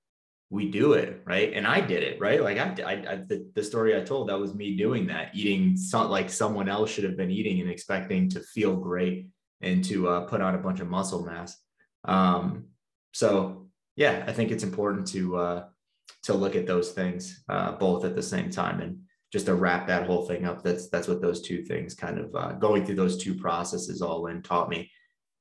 [0.55, 1.53] we do it, right?
[1.53, 2.41] And I did it, right?
[2.41, 5.77] Like I, I, I the, the story I told, that was me doing that, eating
[5.77, 9.27] some, like someone else should have been eating and expecting to feel great
[9.61, 11.57] and to uh, put on a bunch of muscle mass.
[12.05, 12.67] Um,
[13.13, 15.65] so yeah, I think it's important to uh,
[16.25, 19.01] to look at those things uh, both at the same time and
[19.33, 20.63] just to wrap that whole thing up.
[20.63, 24.27] That's that's what those two things kind of uh, going through those two processes all
[24.27, 24.91] in taught me.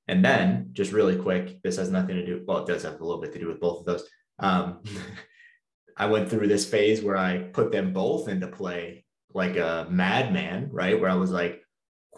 [0.07, 2.43] And then just really quick, this has nothing to do.
[2.45, 4.03] Well, it does have a little bit to do with both of those.
[4.39, 4.83] Um,
[5.97, 10.69] I went through this phase where I put them both into play like a madman,
[10.71, 10.99] right?
[10.99, 11.63] Where I was like,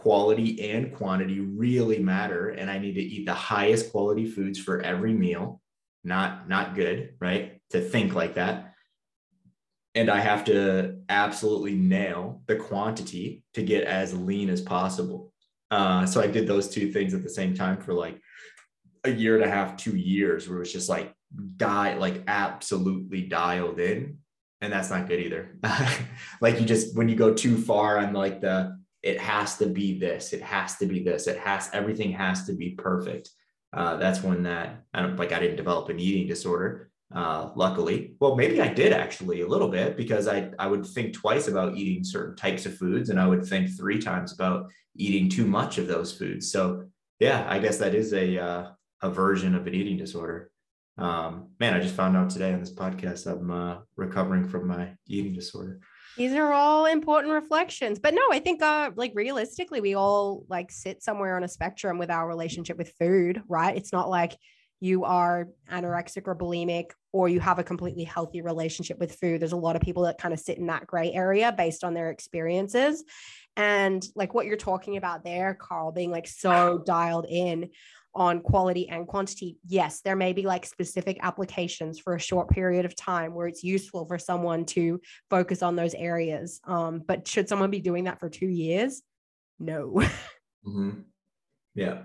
[0.05, 4.79] quality and quantity really matter and i need to eat the highest quality foods for
[4.81, 5.59] every meal.
[6.03, 7.59] Not not good right?
[7.71, 8.73] To think like that.
[9.95, 15.33] And i have to absolutely nail the quantity to get as lean as possible.
[15.71, 18.21] Uh, so i did those two things at the same time for like
[19.07, 21.13] a year and a half two years where it was just like
[21.57, 24.17] die like absolutely dialed in.
[24.61, 25.57] And that's not good either.
[26.41, 29.99] Like you just when you go too far on like the it has to be
[29.99, 33.29] this it has to be this it has everything has to be perfect.
[33.73, 38.15] Uh, that's when that i don't like i didn't develop an eating disorder uh, luckily.
[38.19, 41.77] Well maybe i did actually a little bit because i i would think twice about
[41.77, 45.77] eating certain types of foods and i would think three times about eating too much
[45.77, 46.51] of those foods.
[46.51, 46.85] So
[47.19, 50.51] yeah i guess that is a uh, a version of an eating disorder.
[50.97, 54.93] Um, man i just found out today on this podcast i'm uh, recovering from my
[55.07, 55.81] eating disorder.
[56.15, 60.71] These are all important reflections but no i think uh like realistically we all like
[60.71, 63.75] sit somewhere on a spectrum with our relationship with food right?
[63.75, 64.37] It's not like
[64.79, 69.41] you are anorexic or bulimic or you have a completely healthy relationship with food.
[69.41, 71.93] There's a lot of people that kind of sit in that gray area based on
[71.93, 73.03] their experiences.
[73.57, 77.69] And like what you're talking about there carl being like so dialed in
[78.15, 82.85] on quality and quantity, yes, there may be like specific applications for a short period
[82.85, 86.61] of time where it's useful for someone to focus on those areas.
[86.65, 89.01] Um, but should someone be doing that for two years?
[89.59, 90.01] No.
[90.65, 91.01] Mm-hmm.
[91.75, 92.01] Yeah.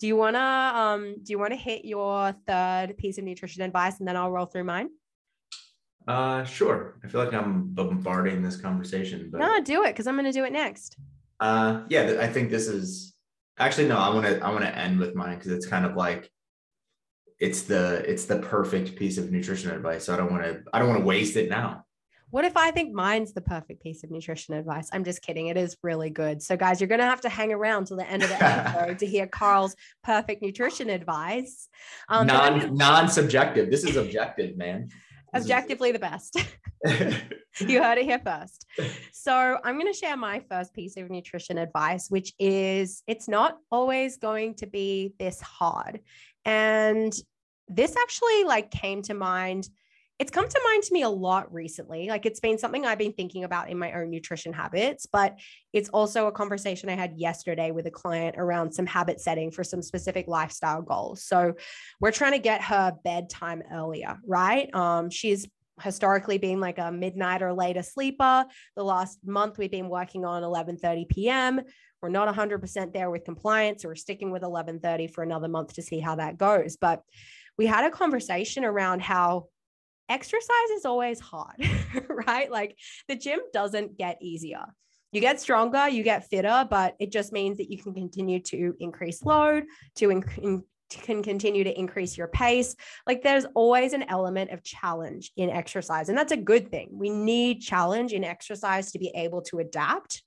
[0.00, 4.00] Do you wanna um do you want to hit your third piece of nutrition advice
[4.00, 4.90] and then I'll roll through mine?
[6.06, 7.00] Uh sure.
[7.02, 10.44] I feel like I'm bombarding this conversation, but no, do it because I'm gonna do
[10.44, 10.96] it next.
[11.40, 13.13] Uh yeah, I think this is
[13.58, 13.98] Actually, no.
[13.98, 14.44] I want to.
[14.44, 16.30] I want to end with mine because it's kind of like
[17.38, 20.04] it's the it's the perfect piece of nutrition advice.
[20.04, 20.62] So I don't want to.
[20.72, 21.84] I don't want to waste it now.
[22.34, 24.88] What if I think mine's the perfect piece of nutrition advice?
[24.92, 25.46] I'm just kidding.
[25.46, 26.42] It is really good.
[26.42, 28.98] So, guys, you're going to have to hang around till the end of the episode
[28.98, 31.68] to hear Carl's perfect nutrition advice.
[32.08, 33.70] Um, non non subjective.
[33.70, 34.88] This is objective, man.
[35.34, 36.38] Objectively the best.
[37.60, 38.66] you heard it here first.
[39.16, 43.56] So, I'm going to share my first piece of nutrition advice, which is it's not
[43.70, 46.00] always going to be this hard.
[46.44, 47.14] And
[47.68, 49.70] this actually like came to mind
[50.20, 52.08] it's come to mind to me a lot recently.
[52.08, 55.36] Like it's been something I've been thinking about in my own nutrition habits, but
[55.72, 59.64] it's also a conversation I had yesterday with a client around some habit setting for
[59.64, 61.24] some specific lifestyle goals.
[61.24, 61.54] So
[62.00, 64.72] we're trying to get her bedtime earlier, right?
[64.72, 65.48] Um, she's
[65.82, 68.44] historically been like a midnight or later sleeper.
[68.76, 71.60] The last month we've been working on 11:30 p.m.
[72.00, 73.82] We're not 100% there with compliance.
[73.82, 76.76] So we're sticking with 11:30 for another month to see how that goes.
[76.76, 77.02] But
[77.58, 79.46] we had a conversation around how
[80.08, 81.56] exercise is always hard,
[82.26, 82.50] right?
[82.50, 82.76] Like
[83.08, 84.64] the gym doesn't get easier.
[85.12, 88.74] You get stronger, you get fitter, but it just means that you can continue to
[88.80, 89.64] increase load,
[89.96, 92.74] to in- can continue to increase your pace.
[93.06, 96.88] Like there's always an element of challenge in exercise, and that's a good thing.
[96.92, 100.22] We need challenge in exercise to be able to adapt.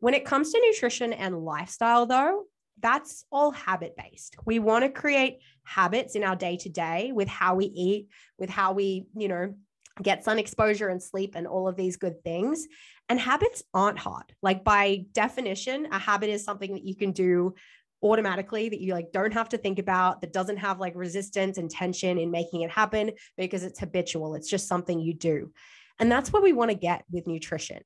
[0.00, 2.44] When it comes to nutrition and lifestyle, though,
[2.80, 4.36] that's all habit based.
[4.44, 8.50] We want to create habits in our day to day with how we eat, with
[8.50, 9.54] how we, you know,
[10.02, 12.66] get sun exposure and sleep and all of these good things.
[13.08, 14.32] And habits aren't hard.
[14.42, 17.54] Like by definition, a habit is something that you can do
[18.02, 21.70] automatically that you like don't have to think about that doesn't have like resistance and
[21.70, 25.52] tension in making it happen because it's habitual it's just something you do
[25.98, 27.82] and that's what we want to get with nutrition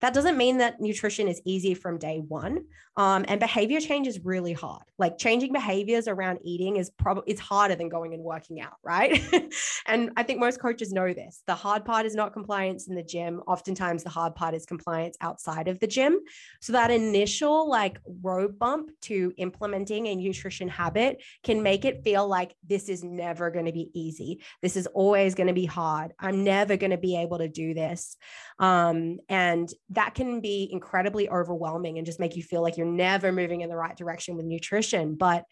[0.00, 2.64] that doesn't mean that nutrition is easy from day one.
[2.98, 4.82] Um, and behavior change is really hard.
[4.98, 9.22] Like changing behaviors around eating is probably it's harder than going and working out, right?
[9.86, 11.42] and I think most coaches know this.
[11.46, 13.42] The hard part is not compliance in the gym.
[13.46, 16.18] Oftentimes, the hard part is compliance outside of the gym.
[16.62, 22.26] So that initial like road bump to implementing a nutrition habit can make it feel
[22.26, 24.40] like this is never going to be easy.
[24.62, 26.12] This is always going to be hard.
[26.18, 28.16] I'm never going to be able to do this.
[28.58, 33.30] Um, and that can be incredibly overwhelming and just make you feel like you're never
[33.30, 35.14] moving in the right direction with nutrition.
[35.14, 35.44] But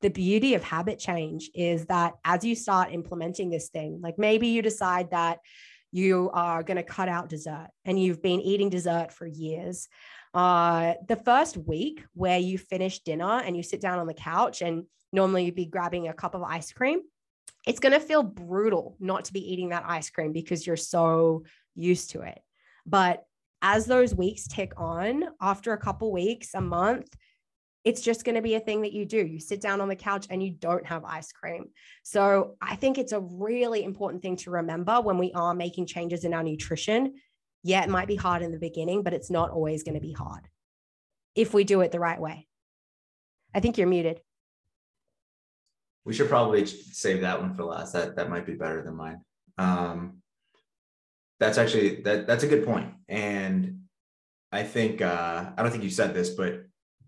[0.00, 4.48] the beauty of habit change is that as you start implementing this thing, like maybe
[4.48, 5.38] you decide that
[5.92, 9.88] you are going to cut out dessert and you've been eating dessert for years.
[10.32, 14.62] Uh, the first week where you finish dinner and you sit down on the couch
[14.62, 17.00] and normally you'd be grabbing a cup of ice cream,
[17.66, 21.44] it's going to feel brutal not to be eating that ice cream because you're so
[21.74, 22.40] used to it.
[22.86, 23.22] But
[23.62, 27.08] as those weeks tick on, after a couple weeks, a month,
[27.84, 29.24] it's just going to be a thing that you do.
[29.24, 31.66] You sit down on the couch and you don't have ice cream.
[32.02, 36.24] So I think it's a really important thing to remember when we are making changes
[36.24, 37.14] in our nutrition.
[37.64, 40.12] Yeah, it might be hard in the beginning, but it's not always going to be
[40.12, 40.48] hard
[41.34, 42.46] if we do it the right way.
[43.54, 44.20] I think you're muted.
[46.04, 47.92] We should probably save that one for last.
[47.92, 49.20] That that might be better than mine.
[49.58, 50.21] Um,
[51.42, 52.92] that's actually that that's a good point.
[53.08, 53.78] And
[54.54, 56.64] i think uh i don't think you said this but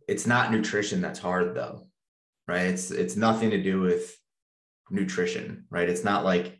[0.09, 1.87] it's not nutrition that's hard though
[2.47, 2.67] right?
[2.67, 4.17] It's it's nothing to do with
[4.91, 5.89] nutrition right?
[5.89, 6.59] It's not like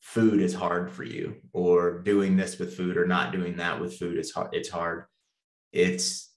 [0.00, 3.96] food is hard for you or doing this with food or not doing that with
[3.98, 5.04] food is hard it's hard.
[5.72, 6.30] It's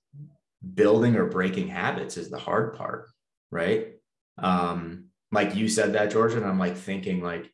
[0.74, 3.10] building or breaking habits is the hard part
[3.52, 3.94] right?
[4.38, 7.52] Um like you said that George, and i'm like thinking like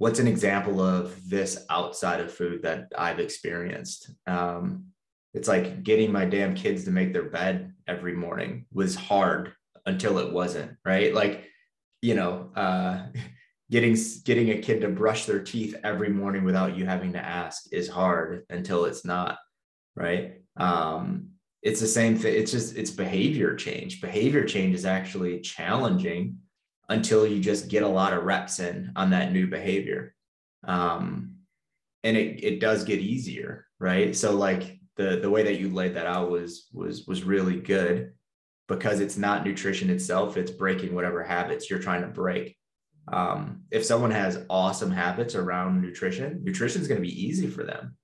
[0.00, 4.10] what's an example of this outside of food that I've experienced?
[4.26, 4.86] Um,
[5.34, 9.52] it's like getting my damn kids to make their bed every morning was hard
[9.84, 11.14] until it wasn't, right?
[11.14, 11.44] Like,
[12.00, 13.08] you know, uh,
[13.70, 17.70] getting getting a kid to brush their teeth every morning without you having to ask
[17.70, 19.36] is hard until it's not,
[19.96, 20.40] right?
[20.56, 21.32] Um,
[21.62, 22.34] it's the same thing.
[22.36, 24.00] It's just it's behavior change.
[24.00, 26.38] Behavior change is actually challenging
[26.90, 30.14] until you just get a lot of reps in on that new behavior.
[30.64, 31.36] Um,
[32.02, 34.14] and it, it does get easier, right?
[34.14, 38.12] So like the, the way that you laid that out was, was, was really good
[38.66, 40.36] because it's not nutrition itself.
[40.36, 42.56] It's breaking whatever habits you're trying to break.
[43.12, 47.62] Um, if someone has awesome habits around nutrition, nutrition is going to be easy for
[47.62, 47.96] them,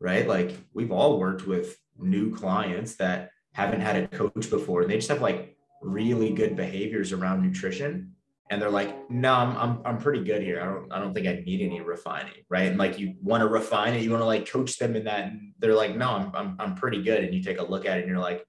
[0.00, 0.26] right?
[0.26, 4.82] Like we've all worked with new clients that haven't had a coach before.
[4.82, 8.14] And they just have like really good behaviors around nutrition
[8.54, 10.60] and they're like, no, I'm, I'm, I'm pretty good here.
[10.60, 12.44] I don't, I don't think I need any refining.
[12.48, 12.68] Right.
[12.68, 14.02] And like, you want to refine it.
[14.02, 15.24] You want to like coach them in that.
[15.24, 17.24] And they're like, no, I'm, I'm, I'm pretty good.
[17.24, 18.44] And you take a look at it and you're like,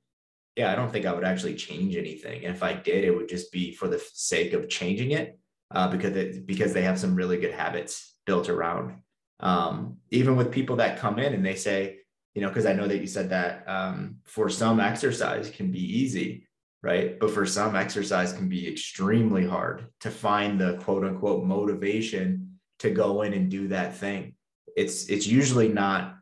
[0.55, 2.45] yeah, I don't think I would actually change anything.
[2.45, 5.39] And if I did, it would just be for the sake of changing it
[5.71, 8.99] uh, because it, because they have some really good habits built around.
[9.39, 11.97] Um, even with people that come in and they say,
[12.35, 15.79] you know, because I know that you said that um, for some exercise can be
[15.79, 16.44] easy
[16.85, 17.19] right?
[17.19, 22.91] But for some, exercise can be extremely hard to find the quote unquote motivation to
[22.91, 24.35] go in and do that thing.
[24.77, 26.17] It's it's usually not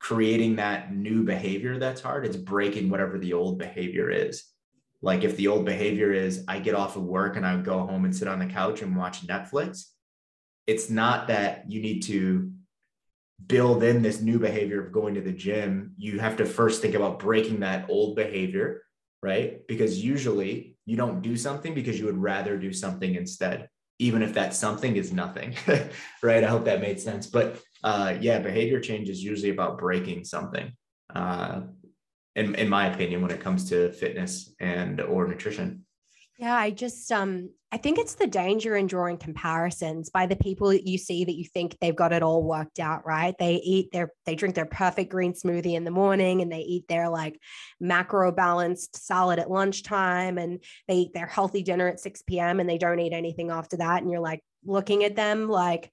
[0.00, 2.24] creating that new behavior that's hard.
[2.24, 4.44] It's breaking whatever the old behavior is.
[5.02, 8.06] Like if the old behavior is I get off of work and I go home
[8.06, 9.84] and sit on the couch and watch Netflix,
[10.66, 12.52] it's not that you need to
[13.46, 15.92] build in this new behavior of going to the gym.
[15.98, 18.80] You have to first think about breaking that old behavior
[19.26, 19.66] right?
[19.66, 23.68] Because usually you don't do something because you would rather do something instead,
[23.98, 25.54] even if that something is nothing,
[26.22, 26.44] right?
[26.44, 27.26] I hope that made sense.
[27.26, 30.72] But uh, yeah, behavior change is usually about breaking something.
[31.12, 31.62] Uh,
[32.36, 35.84] in, in my opinion, when it comes to fitness and or nutrition.
[36.38, 40.70] Yeah, I just um I think it's the danger in drawing comparisons by the people
[40.70, 43.34] that you see that you think they've got it all worked out, right?
[43.38, 46.88] They eat their, they drink their perfect green smoothie in the morning and they eat
[46.88, 47.38] their like
[47.78, 52.60] macro balanced salad at lunchtime and they eat their healthy dinner at 6 p.m.
[52.60, 54.00] and they don't eat anything after that.
[54.00, 55.92] And you're like looking at them like,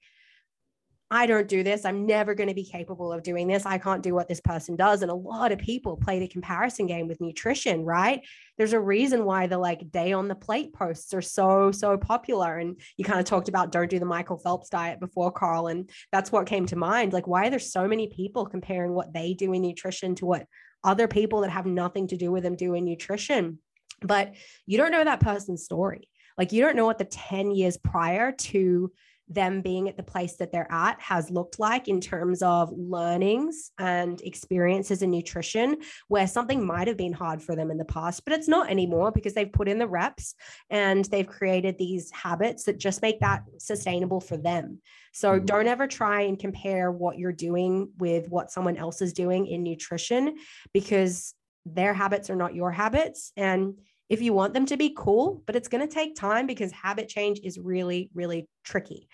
[1.14, 1.84] I don't do this.
[1.84, 3.64] I'm never going to be capable of doing this.
[3.64, 5.00] I can't do what this person does.
[5.00, 8.20] And a lot of people play the comparison game with nutrition, right?
[8.58, 12.58] There's a reason why the like day on the plate posts are so, so popular.
[12.58, 15.68] And you kind of talked about don't do the Michael Phelps diet before, Carl.
[15.68, 17.12] And that's what came to mind.
[17.12, 20.48] Like, why are there so many people comparing what they do in nutrition to what
[20.82, 23.60] other people that have nothing to do with them do in nutrition?
[24.02, 24.34] But
[24.66, 26.08] you don't know that person's story.
[26.36, 28.90] Like, you don't know what the 10 years prior to
[29.28, 33.70] them being at the place that they're at has looked like in terms of learnings
[33.78, 35.76] and experiences in nutrition
[36.08, 39.10] where something might have been hard for them in the past but it's not anymore
[39.10, 40.34] because they've put in the reps
[40.68, 44.78] and they've created these habits that just make that sustainable for them
[45.12, 45.46] so mm-hmm.
[45.46, 49.62] don't ever try and compare what you're doing with what someone else is doing in
[49.62, 50.36] nutrition
[50.74, 55.42] because their habits are not your habits and if you want them to be cool,
[55.46, 59.08] but it's going to take time because habit change is really, really tricky.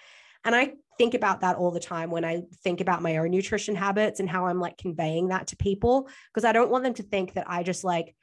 [0.45, 3.77] And I think about that all the time when I think about my own nutrition
[3.77, 7.03] habits and how I'm like conveying that to people because I don't want them to
[7.03, 8.15] think that I just like,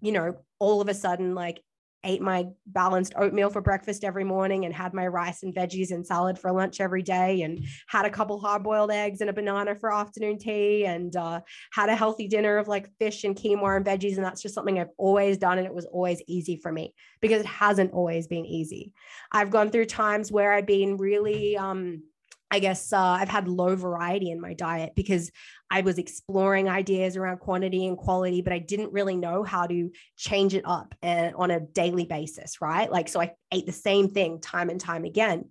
[0.00, 1.62] you know, all of a sudden like
[2.04, 6.06] ate my balanced oatmeal for breakfast every morning and had my rice and veggies and
[6.06, 9.74] salad for lunch every day and had a couple hard boiled eggs and a banana
[9.74, 11.40] for afternoon tea and uh,
[11.72, 14.16] had a healthy dinner of like fish and quinoa and veggies.
[14.16, 15.58] And that's just something I've always done.
[15.58, 18.92] And it was always easy for me because it hasn't always been easy.
[19.32, 22.02] I've gone through times where I've been really, um,
[22.50, 25.32] I guess uh, I've had low variety in my diet because
[25.74, 29.90] I was exploring ideas around quantity and quality, but I didn't really know how to
[30.16, 32.88] change it up and on a daily basis, right?
[32.88, 35.50] Like, so I ate the same thing time and time again.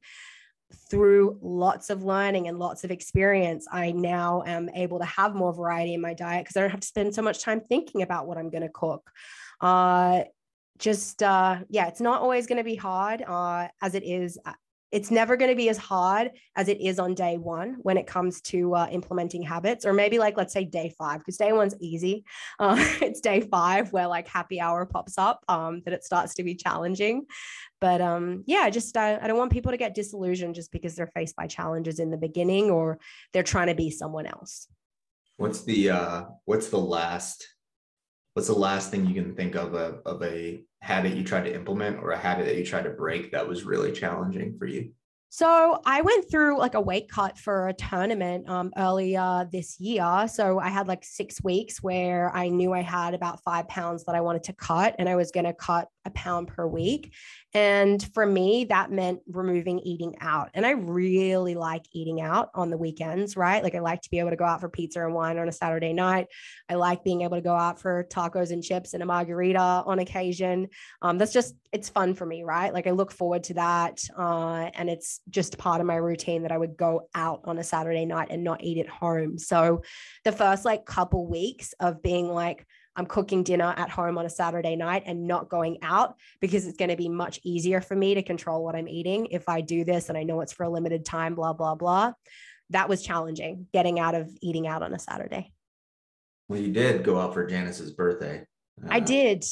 [0.89, 5.53] Through lots of learning and lots of experience, I now am able to have more
[5.53, 8.25] variety in my diet because I don't have to spend so much time thinking about
[8.25, 9.11] what I'm going to cook.
[9.59, 10.21] Uh,
[10.79, 14.39] just uh, yeah, it's not always going to be hard uh, as it is
[14.93, 18.05] it's never going to be as hard as it is on day one when it
[18.05, 21.75] comes to uh, implementing habits or maybe like let's say day five because day one's
[21.81, 22.23] easy.
[22.59, 26.43] Uh, it's day five where like happy hour pops up um, that it starts to
[26.43, 27.25] be challenging.
[27.81, 31.07] But um, yeah just uh, i don't want people to get disillusioned just because they're
[31.07, 32.99] faced by challenges in the beginning or
[33.33, 34.67] they're trying to be someone else.
[35.37, 37.47] What's the uh what's the last
[38.33, 41.55] what's the last thing you can think of a, of a habit you tried to
[41.55, 44.91] implement or a habit that you tried to break that was really challenging for you?
[45.29, 50.27] So I went through like a weight cut for a tournament um, earlier this year.
[50.27, 54.13] So I had like six weeks where I knew I had about five pounds that
[54.13, 57.13] I wanted to cut, and I was going to cut a pound per week.
[57.53, 60.49] And for me, that meant removing eating out.
[60.53, 63.61] And I really like eating out on the weekends, right?
[63.61, 65.51] Like I like to be able to go out for pizza and wine on a
[65.51, 66.27] Saturday night.
[66.67, 69.99] I like being able to go out for tacos and chips and a margarita on
[69.99, 70.69] occasion.
[71.01, 72.73] Um, that's just, it's fun for me, right?
[72.73, 74.03] Like I look forward to that.
[74.17, 77.63] Uh, and it's just part of my routine that I would go out on a
[77.63, 79.37] Saturday night and not eat at home.
[79.37, 79.83] So
[80.23, 82.65] the first like couple weeks of being like,
[82.95, 86.77] I'm cooking dinner at home on a Saturday night and not going out because it's
[86.77, 89.83] going to be much easier for me to control what I'm eating if I do
[89.83, 92.13] this and I know it's for a limited time, blah, blah, blah.
[92.69, 95.53] That was challenging getting out of eating out on a Saturday.
[96.49, 98.45] Well, you did go out for Janice's birthday.
[98.83, 99.43] Uh, I did.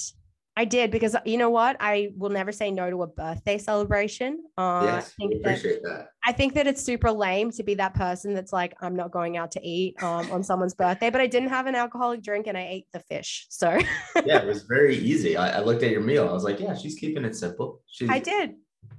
[0.57, 1.77] I did because you know what?
[1.79, 4.43] I will never say no to a birthday celebration.
[4.57, 7.73] Uh, yes, I think appreciate that, that, I think that it's super lame to be
[7.75, 11.21] that person that's like, I'm not going out to eat um, on someone's birthday, but
[11.21, 13.47] I didn't have an alcoholic drink and I ate the fish.
[13.49, 13.79] So
[14.25, 15.37] yeah, it was very easy.
[15.37, 16.27] I, I, looked at your meal.
[16.27, 17.79] I was like, yeah, she's keeping it simple.
[17.87, 18.55] She's, I did.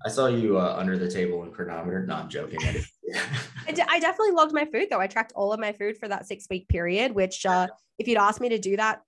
[0.07, 2.07] I saw you uh, under the table in Cronometer.
[2.07, 2.61] No, I'm joking.
[2.63, 2.83] I,
[3.69, 5.01] I, d- I definitely logged my food though.
[5.01, 7.67] I tracked all of my food for that six week period, which uh,
[7.99, 9.03] if you'd asked me to do that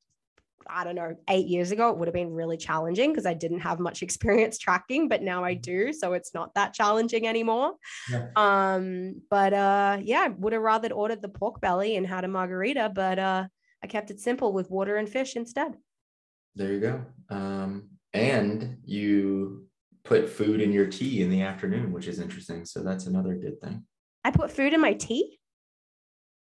[0.68, 3.60] I don't know, eight years ago, it would have been really challenging because I didn't
[3.60, 5.92] have much experience tracking, but now I do.
[5.92, 7.74] So it's not that challenging anymore.
[8.10, 8.28] Yeah.
[8.36, 12.92] Um, but uh, yeah, would have rather ordered the pork belly and had a margarita,
[12.94, 13.44] but uh,
[13.82, 15.76] I kept it simple with water and fish instead.
[16.54, 17.04] There you go.
[17.30, 19.66] Um, and you
[20.04, 22.64] put food in your tea in the afternoon, which is interesting.
[22.64, 23.84] So that's another good thing.
[24.24, 25.38] I put food in my tea?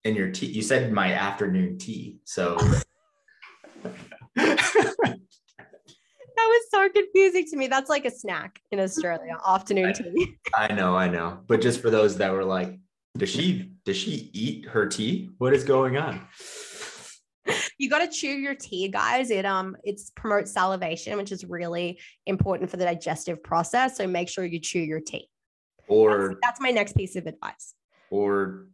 [0.04, 0.48] In your tea.
[0.48, 2.20] You said my afternoon tea.
[2.26, 2.58] So
[4.36, 5.18] that
[6.38, 7.68] was so confusing to me.
[7.68, 10.36] That's like a snack in Australia, afternoon tea.
[10.56, 11.40] I know, I know.
[11.48, 12.78] But just for those that were like,
[13.18, 15.30] does she does she eat her tea?
[15.38, 16.28] What is going on?
[17.78, 19.30] you got to chew your tea, guys.
[19.30, 23.98] It um it promotes salivation, which is really important for the digestive process.
[23.98, 25.30] So make sure you chew your tea.
[25.88, 27.74] Or that's, that's my next piece of advice.
[28.10, 28.68] Or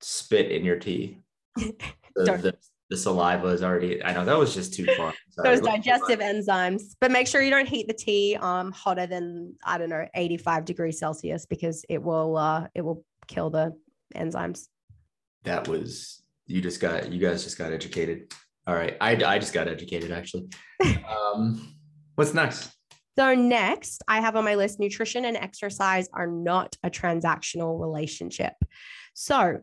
[0.00, 1.18] spit in your tea.
[1.56, 1.74] The,
[2.16, 2.54] the,
[2.90, 4.02] the, saliva is already.
[4.02, 5.12] I know that was just too far.
[5.42, 9.78] Those digestive enzymes, but make sure you don't heat the tea um hotter than I
[9.78, 13.74] don't know 85 degrees Celsius because it will uh it will kill the
[14.14, 14.68] enzymes.
[15.44, 18.32] That was you just got you guys just got educated.
[18.66, 20.48] All right, I I just got educated actually.
[21.08, 21.74] um,
[22.14, 22.70] what's next?
[23.16, 28.54] So next, I have on my list nutrition and exercise are not a transactional relationship.
[29.14, 29.60] So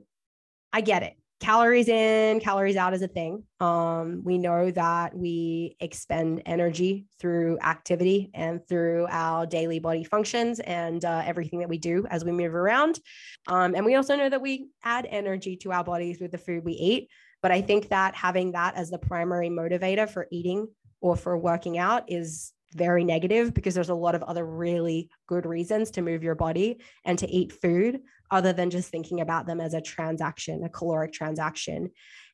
[0.72, 3.44] I get it calories in, calories out is a thing.
[3.60, 10.60] Um, we know that we expend energy through activity and through our daily body functions
[10.60, 13.00] and uh, everything that we do as we move around.
[13.48, 16.64] Um, and we also know that we add energy to our bodies with the food
[16.64, 17.10] we eat.
[17.42, 20.68] But I think that having that as the primary motivator for eating
[21.02, 25.46] or for working out is very negative because there's a lot of other really good
[25.46, 28.00] reasons to move your body and to eat food
[28.32, 31.92] other than just thinking about them as a transaction, a caloric transaction.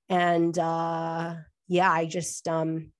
[0.09, 1.35] And uh,
[1.67, 2.91] yeah, I just um,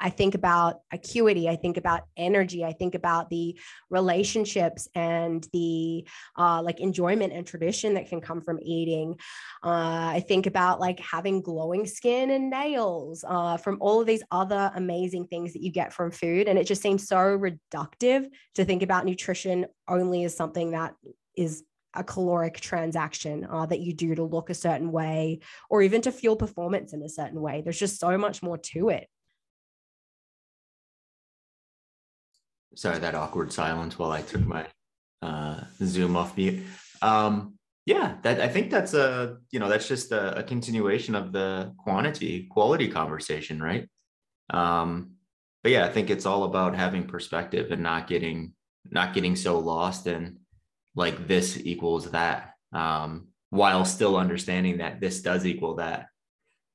[0.00, 3.58] I think about acuity, I think about energy, I think about the
[3.90, 6.06] relationships and the
[6.36, 9.16] uh, like enjoyment and tradition that can come from eating.
[9.64, 14.22] Uh, I think about like having glowing skin and nails uh, from all of these
[14.30, 16.48] other amazing things that you get from food.
[16.48, 20.94] And it just seems so reductive to think about nutrition only as something that
[21.36, 21.62] is
[21.94, 25.40] a caloric transaction uh, that you do to look a certain way
[25.70, 27.62] or even to fuel performance in a certain way.
[27.62, 29.08] There's just so much more to it.
[32.74, 34.66] sorry that awkward silence while I took my
[35.22, 36.64] uh, Zoom off mute.
[37.02, 37.54] Um,
[37.86, 41.74] yeah, that I think that's a you know that's just a, a continuation of the
[41.78, 43.88] quantity quality conversation, right?
[44.50, 45.12] Um,
[45.62, 48.54] but yeah, I think it's all about having perspective and not getting
[48.90, 50.38] not getting so lost in
[50.94, 56.06] like this equals that, um, while still understanding that this does equal that.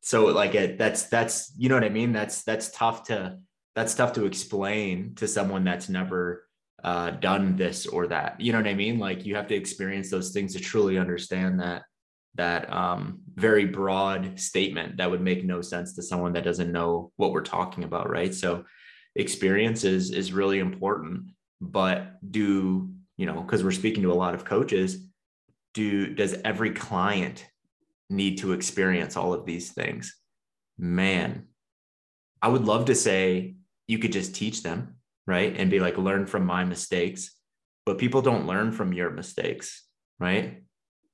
[0.02, 2.14] So like it, that's that's you know what I mean.
[2.14, 3.38] That's that's tough to
[3.76, 6.48] that's tough to explain to someone that's never
[6.84, 8.40] uh, done this or that.
[8.40, 9.00] You know what I mean?
[9.00, 11.84] Like you have to experience those things to truly understand that
[12.36, 17.12] that um, very broad statement that would make no sense to someone that doesn't know
[17.18, 18.34] what we're talking about, right?
[18.34, 18.64] So
[19.16, 22.90] experience is is really important, but do
[23.20, 23.42] you know?
[23.42, 24.98] Because we're speaking to a lot of coaches.
[25.74, 27.46] Do does every client
[28.10, 30.16] need to experience all of these things?
[30.78, 31.48] Man,
[32.42, 33.56] I would love to say
[33.88, 34.96] you could just teach them,
[35.28, 35.54] right?
[35.60, 37.36] And be like, learn from my mistakes.
[37.86, 39.84] But people don't learn from your mistakes,
[40.18, 40.64] right?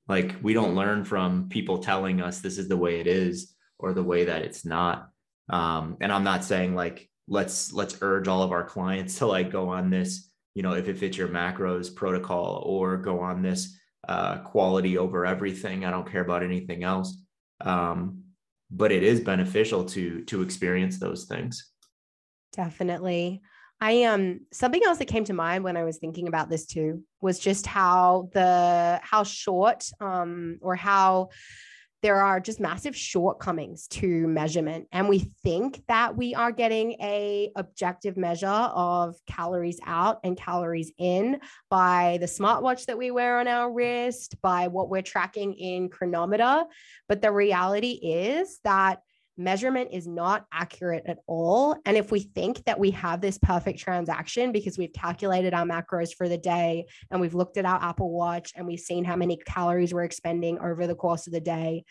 [0.08, 3.92] Like we don't learn from people telling us this is the way it is or
[3.92, 5.08] the way that it's not.
[5.48, 9.50] Um, and I'm not saying like let's let's urge all of our clients to like
[9.50, 13.78] go on this, you know, if it fits your macros protocol or go on this
[14.08, 15.84] uh, quality over everything.
[15.84, 17.14] I don't care about anything else.
[17.60, 18.22] Um,
[18.70, 21.70] but it is beneficial to to experience those things.
[22.52, 23.42] Definitely.
[23.82, 27.04] I um something else that came to mind when I was thinking about this too
[27.20, 31.28] was just how the how short um or how
[32.02, 34.86] there are just massive shortcomings to measurement.
[34.92, 40.92] And we think that we are getting a objective measure of calories out and calories
[40.98, 41.40] in
[41.70, 46.64] by the smartwatch that we wear on our wrist by what we're tracking in Cronometer.
[47.08, 49.00] But the reality is that
[49.36, 51.76] measurement is not accurate at all.
[51.84, 56.14] And if we think that we have this perfect transaction because we've calculated our macros
[56.14, 59.36] for the day and we've looked at our Apple Watch and we've seen how many
[59.46, 61.84] calories we're expending over the course of the day,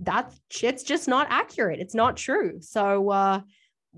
[0.00, 1.80] that shit's just not accurate.
[1.80, 2.60] It's not true.
[2.60, 3.40] So, uh,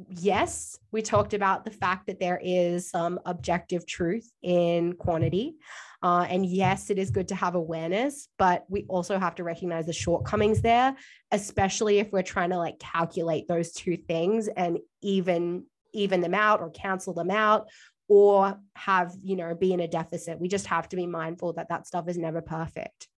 [0.08, 5.56] yes, we talked about the fact that there is some objective truth in quantity.
[6.02, 9.86] Uh, and yes, it is good to have awareness, but we also have to recognize
[9.86, 10.94] the shortcomings there,
[11.32, 16.60] especially if we're trying to like calculate those two things and even even them out
[16.60, 17.68] or cancel them out
[18.08, 20.38] or have you know be in a deficit.
[20.38, 23.08] We just have to be mindful that that stuff is never perfect.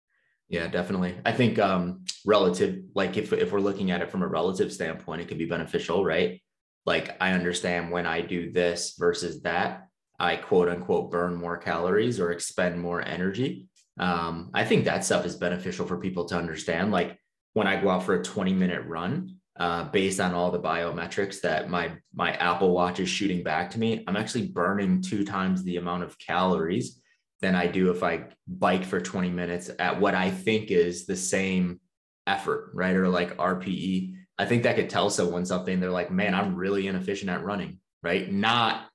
[0.49, 1.17] Yeah definitely.
[1.27, 5.21] I think um relative like if, if we're looking at it from a relative standpoint
[5.21, 6.41] it can be beneficial right
[6.89, 12.19] like I understand when I do this versus that, I quote unquote burn more calories
[12.19, 13.69] or expend more energy.
[14.01, 16.91] Um, I think that stuff is beneficial for people to understand.
[16.91, 17.19] Like
[17.53, 21.43] when I go out for a 20 minute run, uh, based on all the biometrics
[21.43, 25.63] that my my Apple Watch is shooting back to me, I'm actually burning two times
[25.63, 27.03] the amount of calories
[27.43, 31.17] than I do if I bike for 20 minutes at what I think is the
[31.17, 31.81] same
[32.27, 32.97] effort, right?
[32.97, 35.81] Or like RPE I think that could tell someone something.
[35.81, 38.31] They're like, man, I'm really inefficient at running, right?
[38.31, 38.87] Not,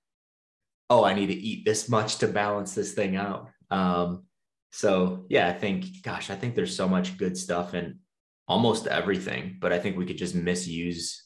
[0.90, 3.50] oh, I need to eat this much to balance this thing out.
[3.70, 4.24] Um,
[4.72, 8.00] so yeah, I think, gosh, I think there's so much good stuff in
[8.48, 11.24] almost everything, but I think we could just misuse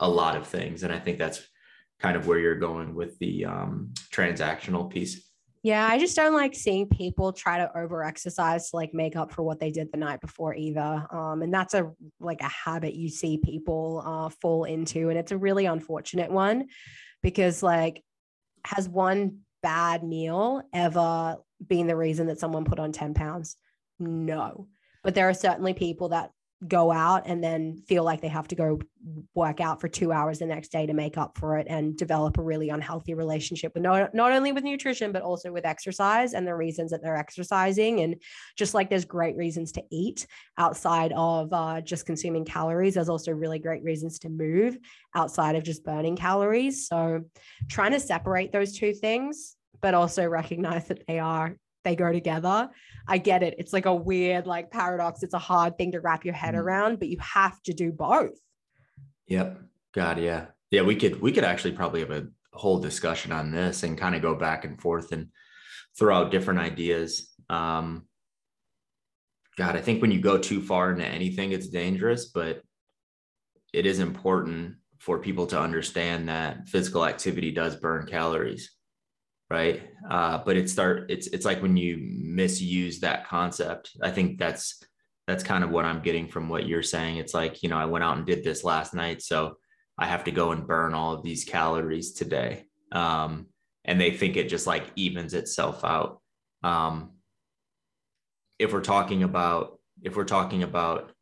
[0.00, 0.82] a lot of things.
[0.82, 1.46] And I think that's
[2.00, 5.27] kind of where you're going with the um, transactional piece.
[5.62, 9.32] Yeah, I just don't like seeing people try to over exercise to like make up
[9.32, 11.06] for what they did the night before either.
[11.10, 11.90] Um, and that's a
[12.20, 16.68] like a habit you see people uh, fall into, and it's a really unfortunate one
[17.22, 18.02] because like
[18.64, 21.36] has one bad meal ever
[21.66, 23.56] been the reason that someone put on 10 pounds?
[23.98, 24.68] No.
[25.02, 26.30] But there are certainly people that
[26.66, 28.80] go out and then feel like they have to go
[29.34, 32.36] work out for two hours the next day to make up for it and develop
[32.36, 36.46] a really unhealthy relationship with not, not only with nutrition but also with exercise and
[36.46, 38.00] the reasons that they're exercising.
[38.00, 38.16] And
[38.56, 43.30] just like there's great reasons to eat outside of uh, just consuming calories there's also
[43.30, 44.78] really great reasons to move
[45.14, 46.88] outside of just burning calories.
[46.88, 47.22] So
[47.68, 52.70] trying to separate those two things but also recognize that they are they go together.
[53.06, 53.54] I get it.
[53.58, 55.22] It's like a weird like paradox.
[55.22, 56.58] It's a hard thing to wrap your head mm.
[56.58, 58.38] around, but you have to do both.
[59.28, 59.60] Yep.
[59.94, 60.46] God, yeah.
[60.70, 64.14] Yeah, we could we could actually probably have a whole discussion on this and kind
[64.14, 65.28] of go back and forth and
[65.98, 67.32] throw out different ideas.
[67.48, 68.04] Um
[69.56, 72.62] God, I think when you go too far into anything, it's dangerous, but
[73.72, 78.77] it is important for people to understand that physical activity does burn calories
[79.50, 79.82] right?
[80.08, 83.96] Uh, but it start it's it's like when you misuse that concept.
[84.02, 84.82] I think that's
[85.26, 87.18] that's kind of what i'm getting from what you're saying.
[87.18, 89.58] It's like you know i went out and did this last night so
[89.98, 92.64] i have to go and burn all of these calories today.
[92.92, 93.46] Um,
[93.84, 96.20] and they think it just like evens itself out.
[96.62, 97.12] Um,
[98.58, 101.12] if we're talking about if we're talking about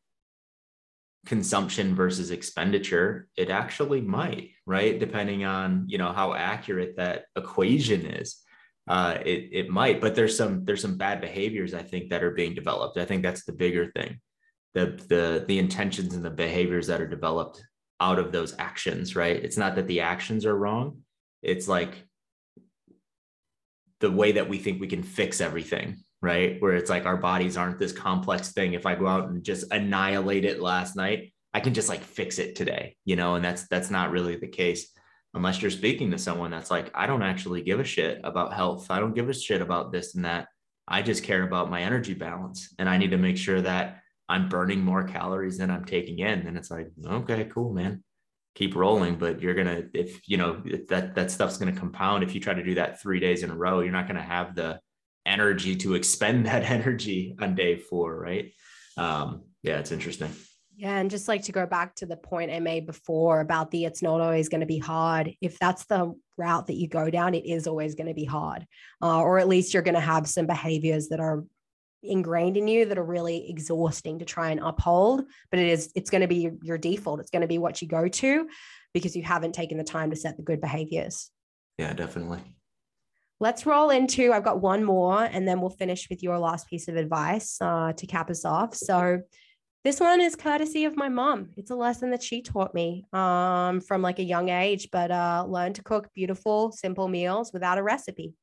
[1.27, 4.99] consumption versus expenditure it actually might right?
[4.99, 8.43] Depending on you know how accurate that equation is
[8.89, 10.01] uh, it, it might.
[10.01, 12.99] But there's some there's some bad behaviors i think that are being developed.
[12.99, 14.21] I think that's the bigger thing.
[14.75, 17.63] The the the intentions and the behaviors that are developed
[18.01, 19.37] out of those actions right?
[19.37, 21.03] It's not that the actions are wrong.
[21.43, 22.05] It's like
[24.01, 25.97] the way that we think we can fix everything
[26.27, 26.61] right?
[26.61, 28.75] Where it's like our bodies aren't this complex thing.
[28.75, 32.39] If I go out and just annihilate it last night, I can just like fix
[32.39, 34.93] it today, you know, and that's that's not really the case
[35.37, 38.91] unless you're speaking to someone that's like, I don't actually give a shit about health.
[38.91, 40.49] I don't give a shit about this and that.
[40.89, 44.49] I just care about my energy balance and I need to make sure that I'm
[44.49, 46.47] burning more calories than I'm taking in.
[46.47, 48.03] And it's like, okay, cool, man.
[48.55, 52.25] Keep rolling, but you're gonna if you know if that that stuff's gonna compound.
[52.25, 54.55] If you try to do that three days in a row, you're not gonna have
[54.55, 54.81] the
[55.27, 58.53] energy to expend that energy on day four, right?
[58.97, 60.31] Um, yeah, it's interesting.
[60.79, 63.87] Yeah, and just like to go back to the point I made before about the
[63.87, 65.33] it's not always going to be hard.
[65.41, 68.67] If that's the route that you go down, it is always going to be hard,
[69.03, 71.45] uh, or at least you're going to have some behaviors that are
[72.03, 75.25] ingrained in you that are really exhausting to try and uphold.
[75.51, 77.21] But it is it's going to be your default.
[77.21, 78.47] It's going to be what you go to
[78.93, 81.31] because you haven't taken the time to set the good behaviors.
[81.79, 82.41] Yeah, definitely.
[83.39, 86.89] Let's roll into, I've got one more, and then we'll finish with your last piece
[86.89, 88.75] of advice uh, to cap us off.
[88.75, 89.21] So,
[89.85, 91.51] this one is courtesy of my mom.
[91.57, 95.45] It's a lesson that she taught me um, from like a young age, but uh,
[95.47, 98.35] learn to cook beautiful, simple meals without a recipe.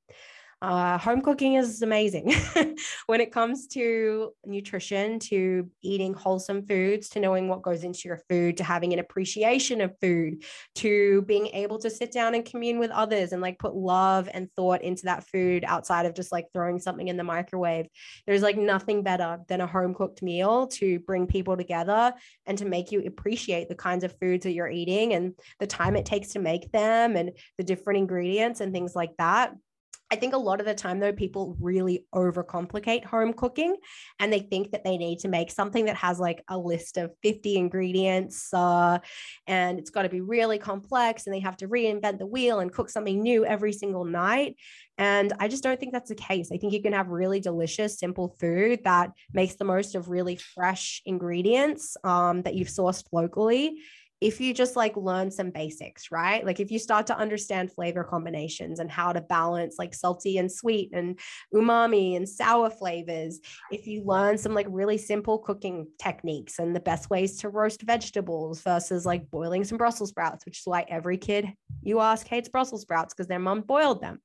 [0.63, 2.33] Uh, home cooking is amazing
[3.07, 8.21] when it comes to nutrition, to eating wholesome foods, to knowing what goes into your
[8.29, 10.41] food, to having an appreciation of food,
[10.73, 14.49] to being able to sit down and commune with others and like put love and
[14.55, 17.87] thought into that food outside of just like throwing something in the microwave.
[18.25, 22.13] There's like nothing better than a home cooked meal to bring people together
[22.45, 25.97] and to make you appreciate the kinds of foods that you're eating and the time
[25.97, 29.51] it takes to make them and the different ingredients and things like that.
[30.13, 33.75] I think a lot of the time, though, people really overcomplicate home cooking
[34.19, 37.09] and they think that they need to make something that has like a list of
[37.23, 38.99] 50 ingredients uh,
[39.47, 42.71] and it's got to be really complex and they have to reinvent the wheel and
[42.71, 44.55] cook something new every single night.
[44.99, 46.51] And I just don't think that's the case.
[46.53, 50.35] I think you can have really delicious, simple food that makes the most of really
[50.35, 53.79] fresh ingredients um, that you've sourced locally
[54.23, 56.45] if you just like learn some basics, right?
[56.45, 60.49] Like if you start to understand flavor combinations and how to balance like salty and
[60.49, 61.19] sweet and
[61.53, 66.79] umami and sour flavors, if you learn some like really simple cooking techniques and the
[66.79, 71.17] best ways to roast vegetables versus like boiling some Brussels sprouts, which is why every
[71.17, 71.49] kid
[71.81, 74.21] you ask hates Brussels sprouts because their mom boiled them.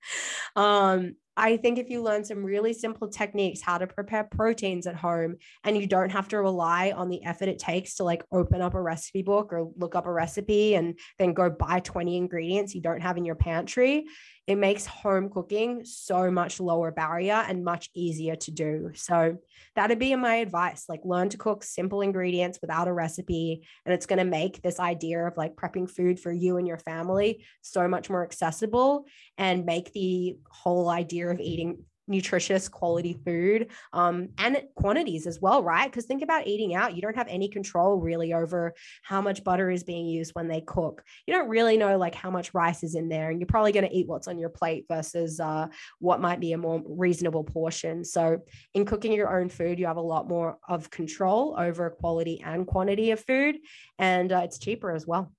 [0.55, 4.97] Um, I think if you learn some really simple techniques, how to prepare proteins at
[4.97, 8.61] home, and you don't have to rely on the effort it takes to like open
[8.61, 12.75] up a recipe book or look up a recipe and then go buy 20 ingredients
[12.75, 14.07] you don't have in your pantry,
[14.49, 18.91] it makes home cooking so much lower barrier and much easier to do.
[18.95, 19.37] So
[19.77, 20.87] that'd be my advice.
[20.89, 23.69] Like learn to cook simple ingredients without a recipe.
[23.85, 26.79] And it's going to make this idea of like prepping food for you and your
[26.79, 29.05] family so much more accessible
[29.37, 35.63] and make the whole idea of eating nutritious quality food um, and quantities as well
[35.63, 35.91] right?
[35.91, 39.71] Because think about eating out you don't have any control really over how much butter
[39.71, 41.03] is being used when they cook.
[41.27, 43.89] You don't really know like how much rice is in there and you're probably going
[43.89, 48.05] to eat what's on your plate versus uh, what might be a more reasonable portion.
[48.05, 48.41] So
[48.75, 52.67] in cooking your own food you have a lot more of control over quality and
[52.67, 53.59] quantity of food
[53.99, 55.33] and uh, it's cheaper as well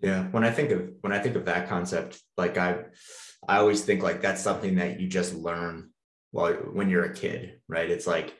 [0.00, 2.78] yeah when i think of when i think of that concept like i
[3.48, 5.90] i always think like that's something that you just learn
[6.30, 7.90] while when you're a kid right?
[7.90, 8.34] It's like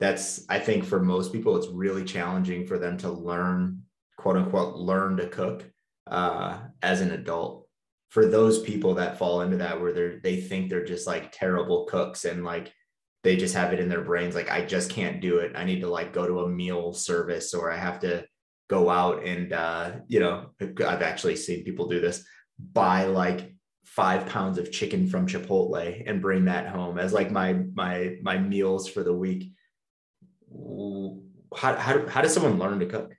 [0.00, 3.82] that's i think for most people it's really challenging for them to learn
[4.16, 5.64] quote unquote learn to cook
[6.06, 7.66] uh, as an adult.
[8.10, 11.86] For those people that fall into that where they're they think they're just like terrible
[11.86, 12.72] cooks and like
[13.24, 15.52] they just have it in their brains like i just can't do it.
[15.54, 18.26] I need to like go to a meal service or i have to
[18.76, 22.24] go out and uh, you know i've actually seen people do this
[22.58, 23.52] buy like
[23.84, 28.38] five pounds of chicken from chipotle and bring that home as like my my my
[28.38, 29.52] meals for the week.
[31.54, 33.14] How, how, how does someone learn to cook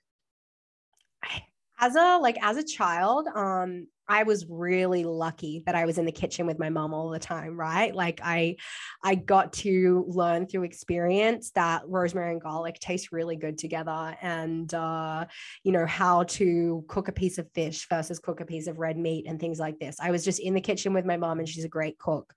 [1.84, 6.05] as a like as a child um I was really lucky that I was in
[6.05, 7.95] the kitchen with my mom all the time, right?
[7.95, 8.57] Like I
[9.01, 14.73] I got to learn through experience that rosemary and garlic taste really good together and
[14.73, 15.25] uh
[15.63, 18.97] you know how to cook a piece of fish versus cook a piece of red
[18.97, 19.95] meat and things like this.
[20.01, 22.34] I was just in the kitchen with my mom and she's a great cook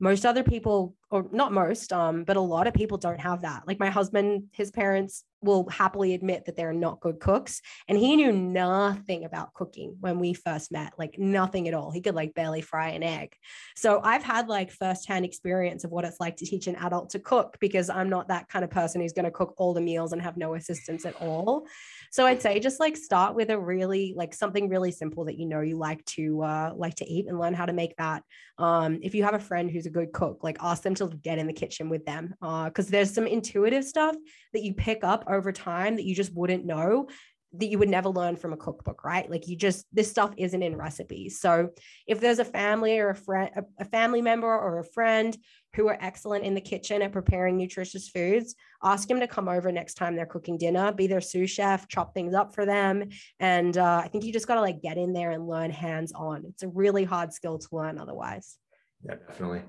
[0.00, 3.62] most other people or not most um but a lot of people don't have that.
[3.66, 8.16] Like my husband his parents will happily admit that they're not good cooks and he
[8.16, 11.90] knew nothing about cooking when we first met like nothing at all.
[11.90, 13.34] He could like barely fry an egg.
[13.76, 17.18] So i've had like firsthand experience of what it's like to teach an adult to
[17.18, 20.12] cook because i'm not that kind of person who's going to cook all the meals
[20.12, 21.66] and have no assistance at all
[22.10, 25.46] so i'd say just like start with a really like something really simple that you
[25.46, 28.22] know you like to uh like to eat and learn how to make that
[28.58, 31.38] um if you have a friend who's a good cook like ask them to get
[31.38, 34.14] in the kitchen with them uh because there's some intuitive stuff
[34.52, 37.06] that you pick up over time that you just wouldn't know
[37.52, 39.28] that you would never learn from a cookbook, right?
[39.28, 41.40] Like you just this stuff isn't in recipes.
[41.40, 41.70] So
[42.06, 45.36] if there's a family or a friend, a family member or a friend
[45.74, 49.70] who are excellent in the kitchen at preparing nutritious foods, ask them to come over
[49.70, 53.08] next time they're cooking dinner, be their sous chef, chop things up for them.
[53.38, 56.12] And uh, I think you just got to like get in there and learn hands
[56.12, 56.44] on.
[56.46, 58.56] It's a really hard skill to learn otherwise.
[59.04, 59.62] Yeah, definitely.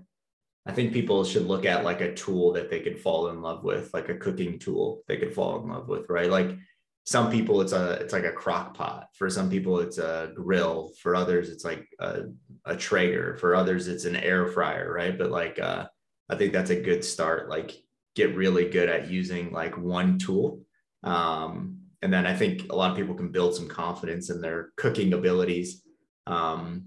[0.65, 3.63] I think people should look at like a tool that they could fall in love
[3.63, 6.29] with, like a cooking tool they could fall in love with, right?
[6.29, 6.55] Like
[7.03, 9.07] some people it's a it's like a crock pot.
[9.15, 10.91] For some people it's a grill.
[11.01, 12.23] For others it's like a,
[12.65, 13.37] a Traeger.
[13.37, 15.17] For others it's an air fryer, right?
[15.17, 15.87] But like uh
[16.31, 17.49] I think that's a good start.
[17.49, 17.71] Like
[18.15, 20.61] get really good at using like one tool.
[21.03, 24.69] Um and then I think a lot of people can build some confidence in their
[24.77, 25.83] cooking abilities.
[26.25, 26.85] Um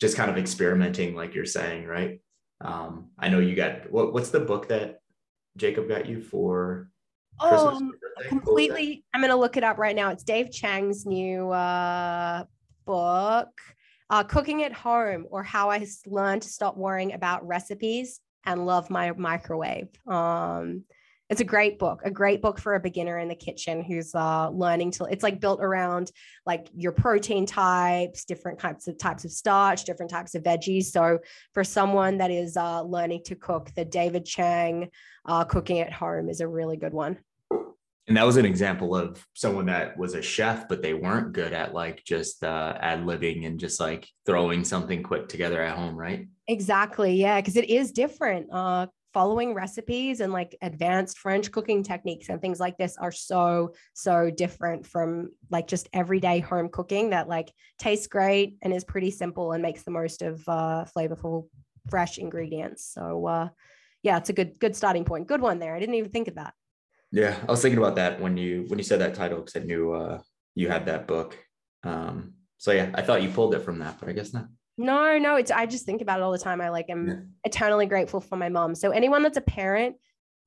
[0.00, 2.20] just kind of experimenting like you're saying, right?
[2.60, 5.00] Um, I know you got what, what's the book that
[5.56, 6.90] Jacob got you for?
[7.40, 7.92] Um,
[8.28, 9.04] completely.
[9.12, 10.10] I'm going to look it up right now.
[10.10, 12.44] It's Dave Chang's new uh,
[12.86, 13.48] book,
[14.08, 18.88] uh, Cooking at Home or How I Learned to Stop Worrying About Recipes and Love
[18.90, 19.88] My Microwave.
[20.06, 20.84] Um,
[21.28, 24.48] it's a great book a great book for a beginner in the kitchen who's uh,
[24.50, 26.12] learning to it's like built around
[26.44, 31.18] like your protein types different types of types of starch different types of veggies so
[31.52, 34.88] for someone that is uh, learning to cook the david chang
[35.26, 37.18] uh, cooking at home is a really good one
[38.08, 41.52] and that was an example of someone that was a chef but they weren't good
[41.52, 45.96] at like just uh, ad libbing and just like throwing something quick together at home
[45.96, 48.86] right exactly yeah because it is different uh
[49.16, 54.30] following recipes and like advanced French cooking techniques and things like this are so, so
[54.30, 59.52] different from like just everyday home cooking that like tastes great and is pretty simple
[59.52, 61.48] and makes the most of uh, flavorful,
[61.88, 62.92] fresh ingredients.
[62.92, 63.48] So, uh,
[64.02, 65.28] yeah, it's a good, good starting point.
[65.28, 65.74] Good one there.
[65.74, 66.52] I didn't even think of that.
[67.12, 69.64] Yeah, I was thinking about that when you when you said that title because I
[69.64, 70.20] knew uh,
[70.54, 71.38] you had that book.
[71.82, 74.48] Um, so yeah, I thought you pulled it from that, but I guess not.
[74.78, 76.60] No, no, it's I just think about it all the time.
[76.60, 77.14] I like am yeah.
[77.44, 78.74] eternally grateful for my mom.
[78.74, 79.96] So anyone that's a parent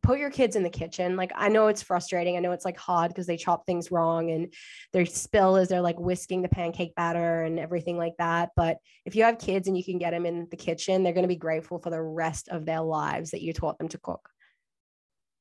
[0.02, 1.16] put your kids in the kitchen.
[1.16, 2.38] Like I know it's frustrating.
[2.38, 4.54] I know it's like hard because they chop things wrong and
[4.94, 8.52] their spill as they're like whisking the pancake batter and everything like that.
[8.56, 11.24] But if you have kids and you can get them in the kitchen, they're going
[11.24, 14.30] to be grateful for the rest of their lives that you taught them to cook.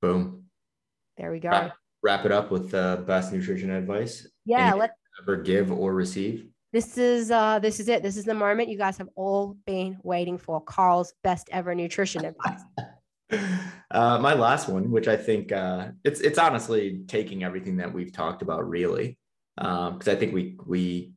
[0.02, 0.47] Boom.
[1.18, 1.50] There we go.
[1.50, 4.26] Wrap, wrap it up with the best nutrition advice.
[4.44, 6.46] Yeah, let ever give or receive.
[6.72, 8.02] This is uh this is it.
[8.02, 10.60] This is the moment you guys have all been waiting for.
[10.60, 12.60] Carl's best ever nutrition advice.
[13.90, 18.12] uh, my last one, which I think uh, it's it's honestly taking everything that we've
[18.12, 19.18] talked about really,
[19.56, 21.12] because um, I think we we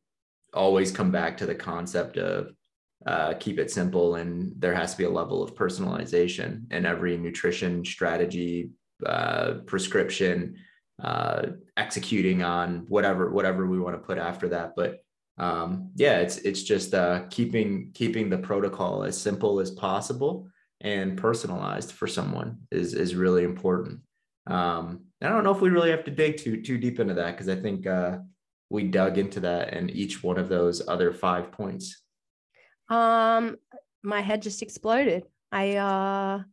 [0.53, 2.53] always come back to the concept of
[3.05, 7.17] uh, keep it simple and there has to be a level of personalization in every
[7.17, 8.69] nutrition strategy,
[9.05, 10.55] uh, prescription,
[11.03, 11.47] uh,
[11.77, 14.73] executing on whatever whatever we want to put after that.
[14.75, 14.99] But
[15.37, 20.47] um, yeah, it's it's just uh, keeping keeping the protocol as simple as possible
[20.81, 24.01] and personalized for someone is is really important.
[24.47, 27.31] Um, I don't know if we really have to dig too too deep into that
[27.31, 28.19] because I think uh,
[28.69, 32.01] we dug into that in each one of those other five points.
[32.89, 33.57] Um,
[34.03, 35.23] my head just exploded.
[35.51, 36.43] I uh,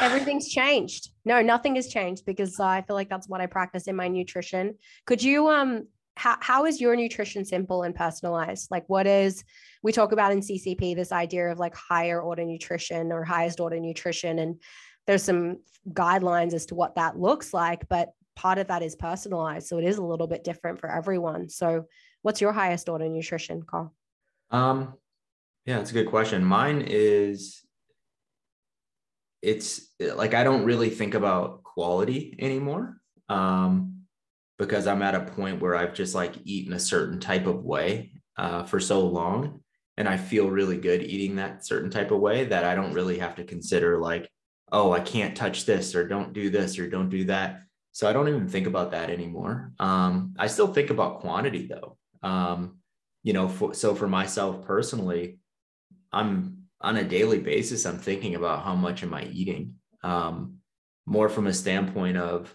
[0.00, 1.10] everything's changed.
[1.24, 4.76] No, nothing has changed because I feel like that's what I practice in my nutrition.
[5.06, 5.86] Could you um
[6.16, 8.70] how, how is your nutrition simple and personalized?
[8.70, 9.44] Like, what is,
[9.82, 13.80] we talk about in CCP, this idea of like higher order nutrition or highest order
[13.80, 14.38] nutrition.
[14.38, 14.60] And
[15.06, 15.58] there's some
[15.90, 19.66] guidelines as to what that looks like, but part of that is personalized.
[19.66, 21.48] So it is a little bit different for everyone.
[21.48, 21.86] So,
[22.22, 23.94] what's your highest order nutrition, Carl?
[24.50, 24.94] Um,
[25.66, 26.44] yeah, that's a good question.
[26.44, 27.63] Mine is,
[29.44, 32.96] it's like I don't really think about quality anymore.
[33.28, 33.94] Um,
[34.58, 38.12] because I'm at a point where I've just like eaten a certain type of way
[38.36, 39.60] uh, for so long.
[39.96, 43.18] And I feel really good eating that certain type of way that I don't really
[43.18, 44.28] have to consider like,
[44.72, 47.62] oh, I can't touch this or don't do this or don't do that.
[47.92, 49.72] So I don't even think about that anymore.
[49.78, 51.96] Um, I still think about quantity though.
[52.22, 52.78] Um,
[53.22, 55.38] you know, for, so for myself personally,
[56.12, 56.53] I'm
[56.84, 59.74] on a daily basis, I'm thinking about how much am I eating?
[60.02, 60.58] Um,
[61.06, 62.54] more from a standpoint of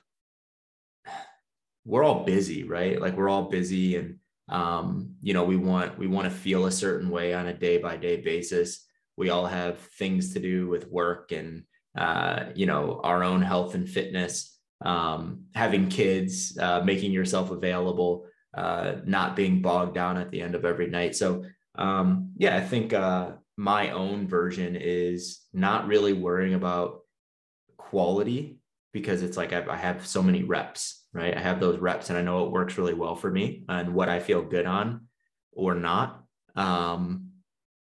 [1.84, 3.02] we're all busy, right?
[3.02, 4.20] Like we're all busy and
[4.50, 7.78] um, you know, we want we want to feel a certain way on a day
[7.78, 8.86] by day basis.
[9.18, 11.64] We all have things to do with work and
[11.98, 18.28] uh, you know, our own health and fitness, um, having kids, uh, making yourself available,
[18.56, 21.16] uh, not being bogged down at the end of every night.
[21.16, 27.02] So um, yeah, I think uh, my own version is not really worrying about
[27.78, 28.60] quality
[28.94, 31.36] because it's like I have so many reps right?
[31.36, 34.10] I have those reps and I know it works really well for me and what
[34.10, 35.08] I feel good on
[35.52, 36.24] or not.
[36.56, 37.30] Um,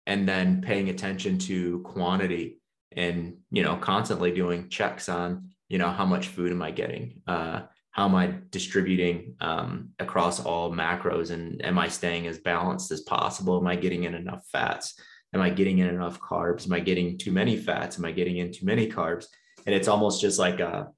[0.05, 5.89] and then paying attention to quantity and, you know, constantly doing checks on, you know,
[5.89, 7.21] how much food am I getting?
[7.27, 12.91] Uh, how am I distributing um, across all macros and am I staying as balanced
[12.91, 13.57] as possible?
[13.57, 14.99] Am I getting in enough fats?
[15.33, 16.65] Am I getting in enough carbs?
[16.65, 17.97] Am I getting too many fats?
[17.97, 19.25] Am I getting in too many carbs?
[19.65, 20.91] And it's almost just like a,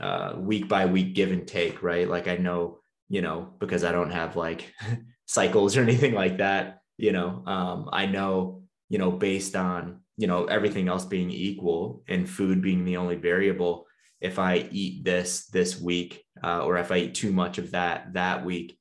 [0.00, 2.08] uh, week by week give and take, right?
[2.08, 4.72] Like I know, you know, because I don't have like
[5.26, 10.26] cycles or anything like that, you know, um, I know, you know, based on, you
[10.26, 13.86] know, everything else being equal and food being the only variable,
[14.20, 18.14] if I eat this this week, uh, or if I eat too much of that
[18.14, 18.78] that week,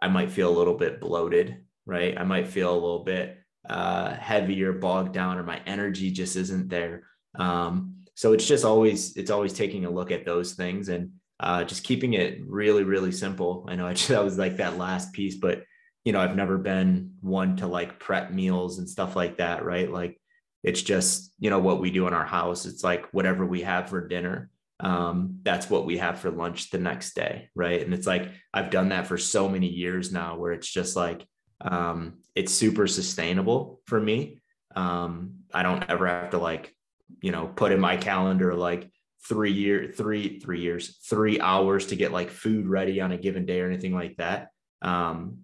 [0.00, 2.16] I might feel a little bit bloated, right?
[2.18, 3.38] I might feel a little bit
[3.70, 7.04] uh, heavier, bogged down, or my energy just isn't there.
[7.36, 11.62] Um, so it's just always it's always taking a look at those things and uh,
[11.62, 13.64] just keeping it really really simple.
[13.68, 15.62] I know I just, that was like that last piece but
[16.04, 19.90] you know i've never been one to like prep meals and stuff like that right?
[19.90, 20.20] Like
[20.64, 22.66] it's just you know what we do in our house.
[22.66, 24.50] It's like whatever we have for dinner
[24.80, 27.82] um, that's what we have for lunch the next day right?
[27.82, 31.24] And it's like i've done that for so many years now where it's just like
[31.60, 34.38] um, it's super sustainable for me.
[34.76, 36.72] Um, i don't ever have to like
[37.22, 38.88] you know put in my calendar like
[39.28, 43.44] three year three three years three hours to get like food ready on a given
[43.44, 44.48] day or anything like that.
[44.80, 45.38] Um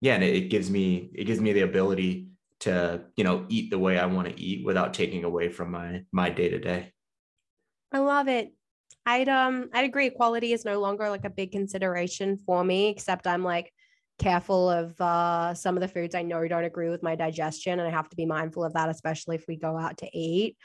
[0.00, 2.28] yeah and it, it gives me it gives me the ability
[2.60, 6.04] to you know eat the way i want to eat without taking away from my
[6.12, 6.92] my day to day
[7.92, 8.52] i love it.
[9.04, 13.26] I'd um i'd agree quality is no longer like a big consideration for me except
[13.26, 13.72] i'm like
[14.22, 17.88] careful of uh, some of the foods I know don't agree with my digestion, and
[17.88, 20.56] I have to be mindful of that, especially if we go out to eat.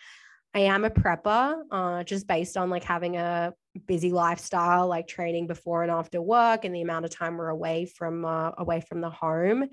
[0.53, 3.53] I am a prepper, uh, just based on like having a
[3.86, 7.86] busy lifestyle, like training before and after work, and the amount of time we're away
[7.86, 9.66] from uh, away from the home.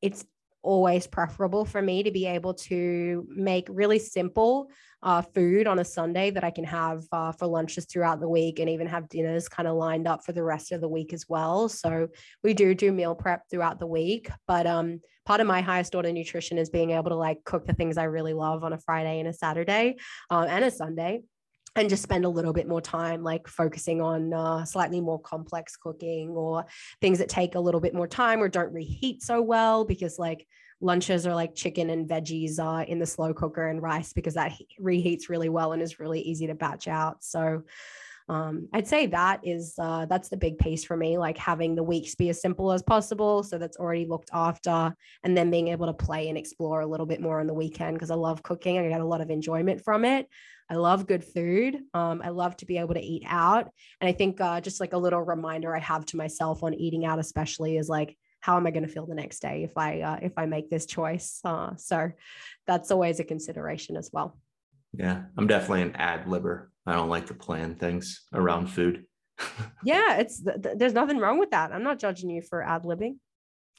[0.00, 0.24] It's
[0.62, 4.70] always preferable for me to be able to make really simple
[5.02, 8.60] uh, food on a Sunday that I can have uh, for lunches throughout the week
[8.60, 11.28] and even have dinners kind of lined up for the rest of the week as
[11.28, 11.68] well.
[11.68, 12.08] So
[12.42, 16.12] we do do meal prep throughout the week, but um, part of my highest order
[16.12, 19.18] nutrition is being able to like cook the things I really love on a Friday
[19.18, 19.96] and a Saturday
[20.30, 21.22] um, and a Sunday
[21.74, 25.76] and just spend a little bit more time like focusing on uh, slightly more complex
[25.76, 26.66] cooking or
[27.00, 30.46] things that take a little bit more time or don't reheat so well because like
[30.82, 34.52] lunches are like chicken and veggies uh, in the slow cooker and rice because that
[34.80, 37.62] reheats really well and is really easy to batch out so
[38.28, 41.82] um, I'd say that is uh, that's the big piece for me, like having the
[41.82, 45.86] weeks be as simple as possible, so that's already looked after, and then being able
[45.86, 48.78] to play and explore a little bit more on the weekend because I love cooking.
[48.78, 50.28] I get a lot of enjoyment from it.
[50.70, 51.80] I love good food.
[51.92, 53.68] Um, I love to be able to eat out.
[54.00, 57.04] And I think uh, just like a little reminder I have to myself on eating
[57.04, 60.00] out, especially, is like, how am I going to feel the next day if I
[60.02, 61.40] uh, if I make this choice?
[61.44, 62.12] Uh, so
[62.66, 64.36] that's always a consideration as well.
[64.92, 66.66] Yeah, I'm definitely an ad libber.
[66.84, 69.06] I don't like to plan things around food.
[69.84, 71.72] yeah, it's th- there's nothing wrong with that.
[71.72, 73.16] I'm not judging you for ad libbing.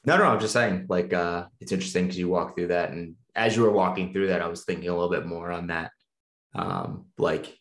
[0.06, 3.16] No, no, I'm just saying, like, uh, it's interesting because you walk through that, and
[3.36, 5.92] as you were walking through that, I was thinking a little bit more on that
[6.56, 7.58] um, like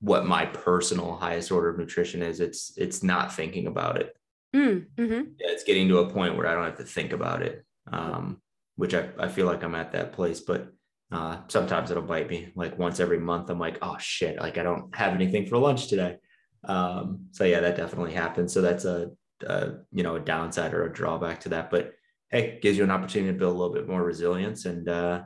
[0.00, 2.40] what my personal highest order of nutrition is.
[2.40, 4.16] It's it's not thinking about it.
[4.54, 5.30] Mm, mm-hmm.
[5.38, 8.40] Yeah, it's getting to a point where I don't have to think about it, um,
[8.76, 10.40] which I, I feel like I'm at that place.
[10.40, 10.72] But
[11.12, 12.52] uh, sometimes it'll bite me.
[12.54, 15.88] Like once every month, I'm like, oh shit, like I don't have anything for lunch
[15.88, 16.16] today.
[16.64, 18.52] Um, so yeah, that definitely happens.
[18.52, 19.10] So that's a,
[19.46, 21.70] a you know a downside or a drawback to that.
[21.70, 21.92] But
[22.30, 25.22] hey, it gives you an opportunity to build a little bit more resilience and uh,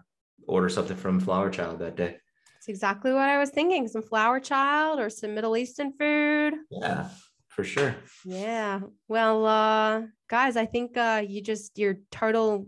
[0.47, 2.17] order something from Flower Child that day.
[2.59, 3.87] It's exactly what I was thinking.
[3.89, 6.55] Some flower child or some Middle Eastern food.
[6.71, 7.11] Yeah,
[7.55, 7.95] for sure.
[8.25, 8.81] Yeah.
[9.09, 12.67] Well, uh, guys, I think uh, you just your total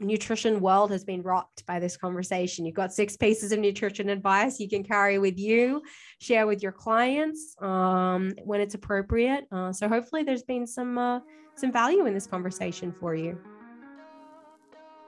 [0.00, 2.64] nutrition world has been rocked by this conversation.
[2.64, 5.82] You've got six pieces of nutrition advice you can carry with you,
[6.20, 9.44] share with your clients um, when it's appropriate.
[9.50, 11.20] Uh, so hopefully, there's been some uh,
[11.54, 13.38] some value in this conversation for you.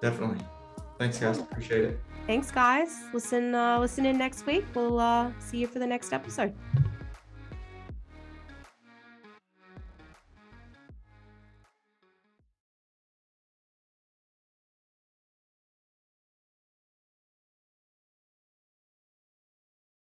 [0.01, 0.45] Definitely.
[0.99, 1.39] Thanks, guys.
[1.39, 2.01] Appreciate it.
[2.27, 3.05] Thanks, guys.
[3.13, 4.65] Listen, uh, listen in next week.
[4.75, 6.55] We'll uh, see you for the next episode.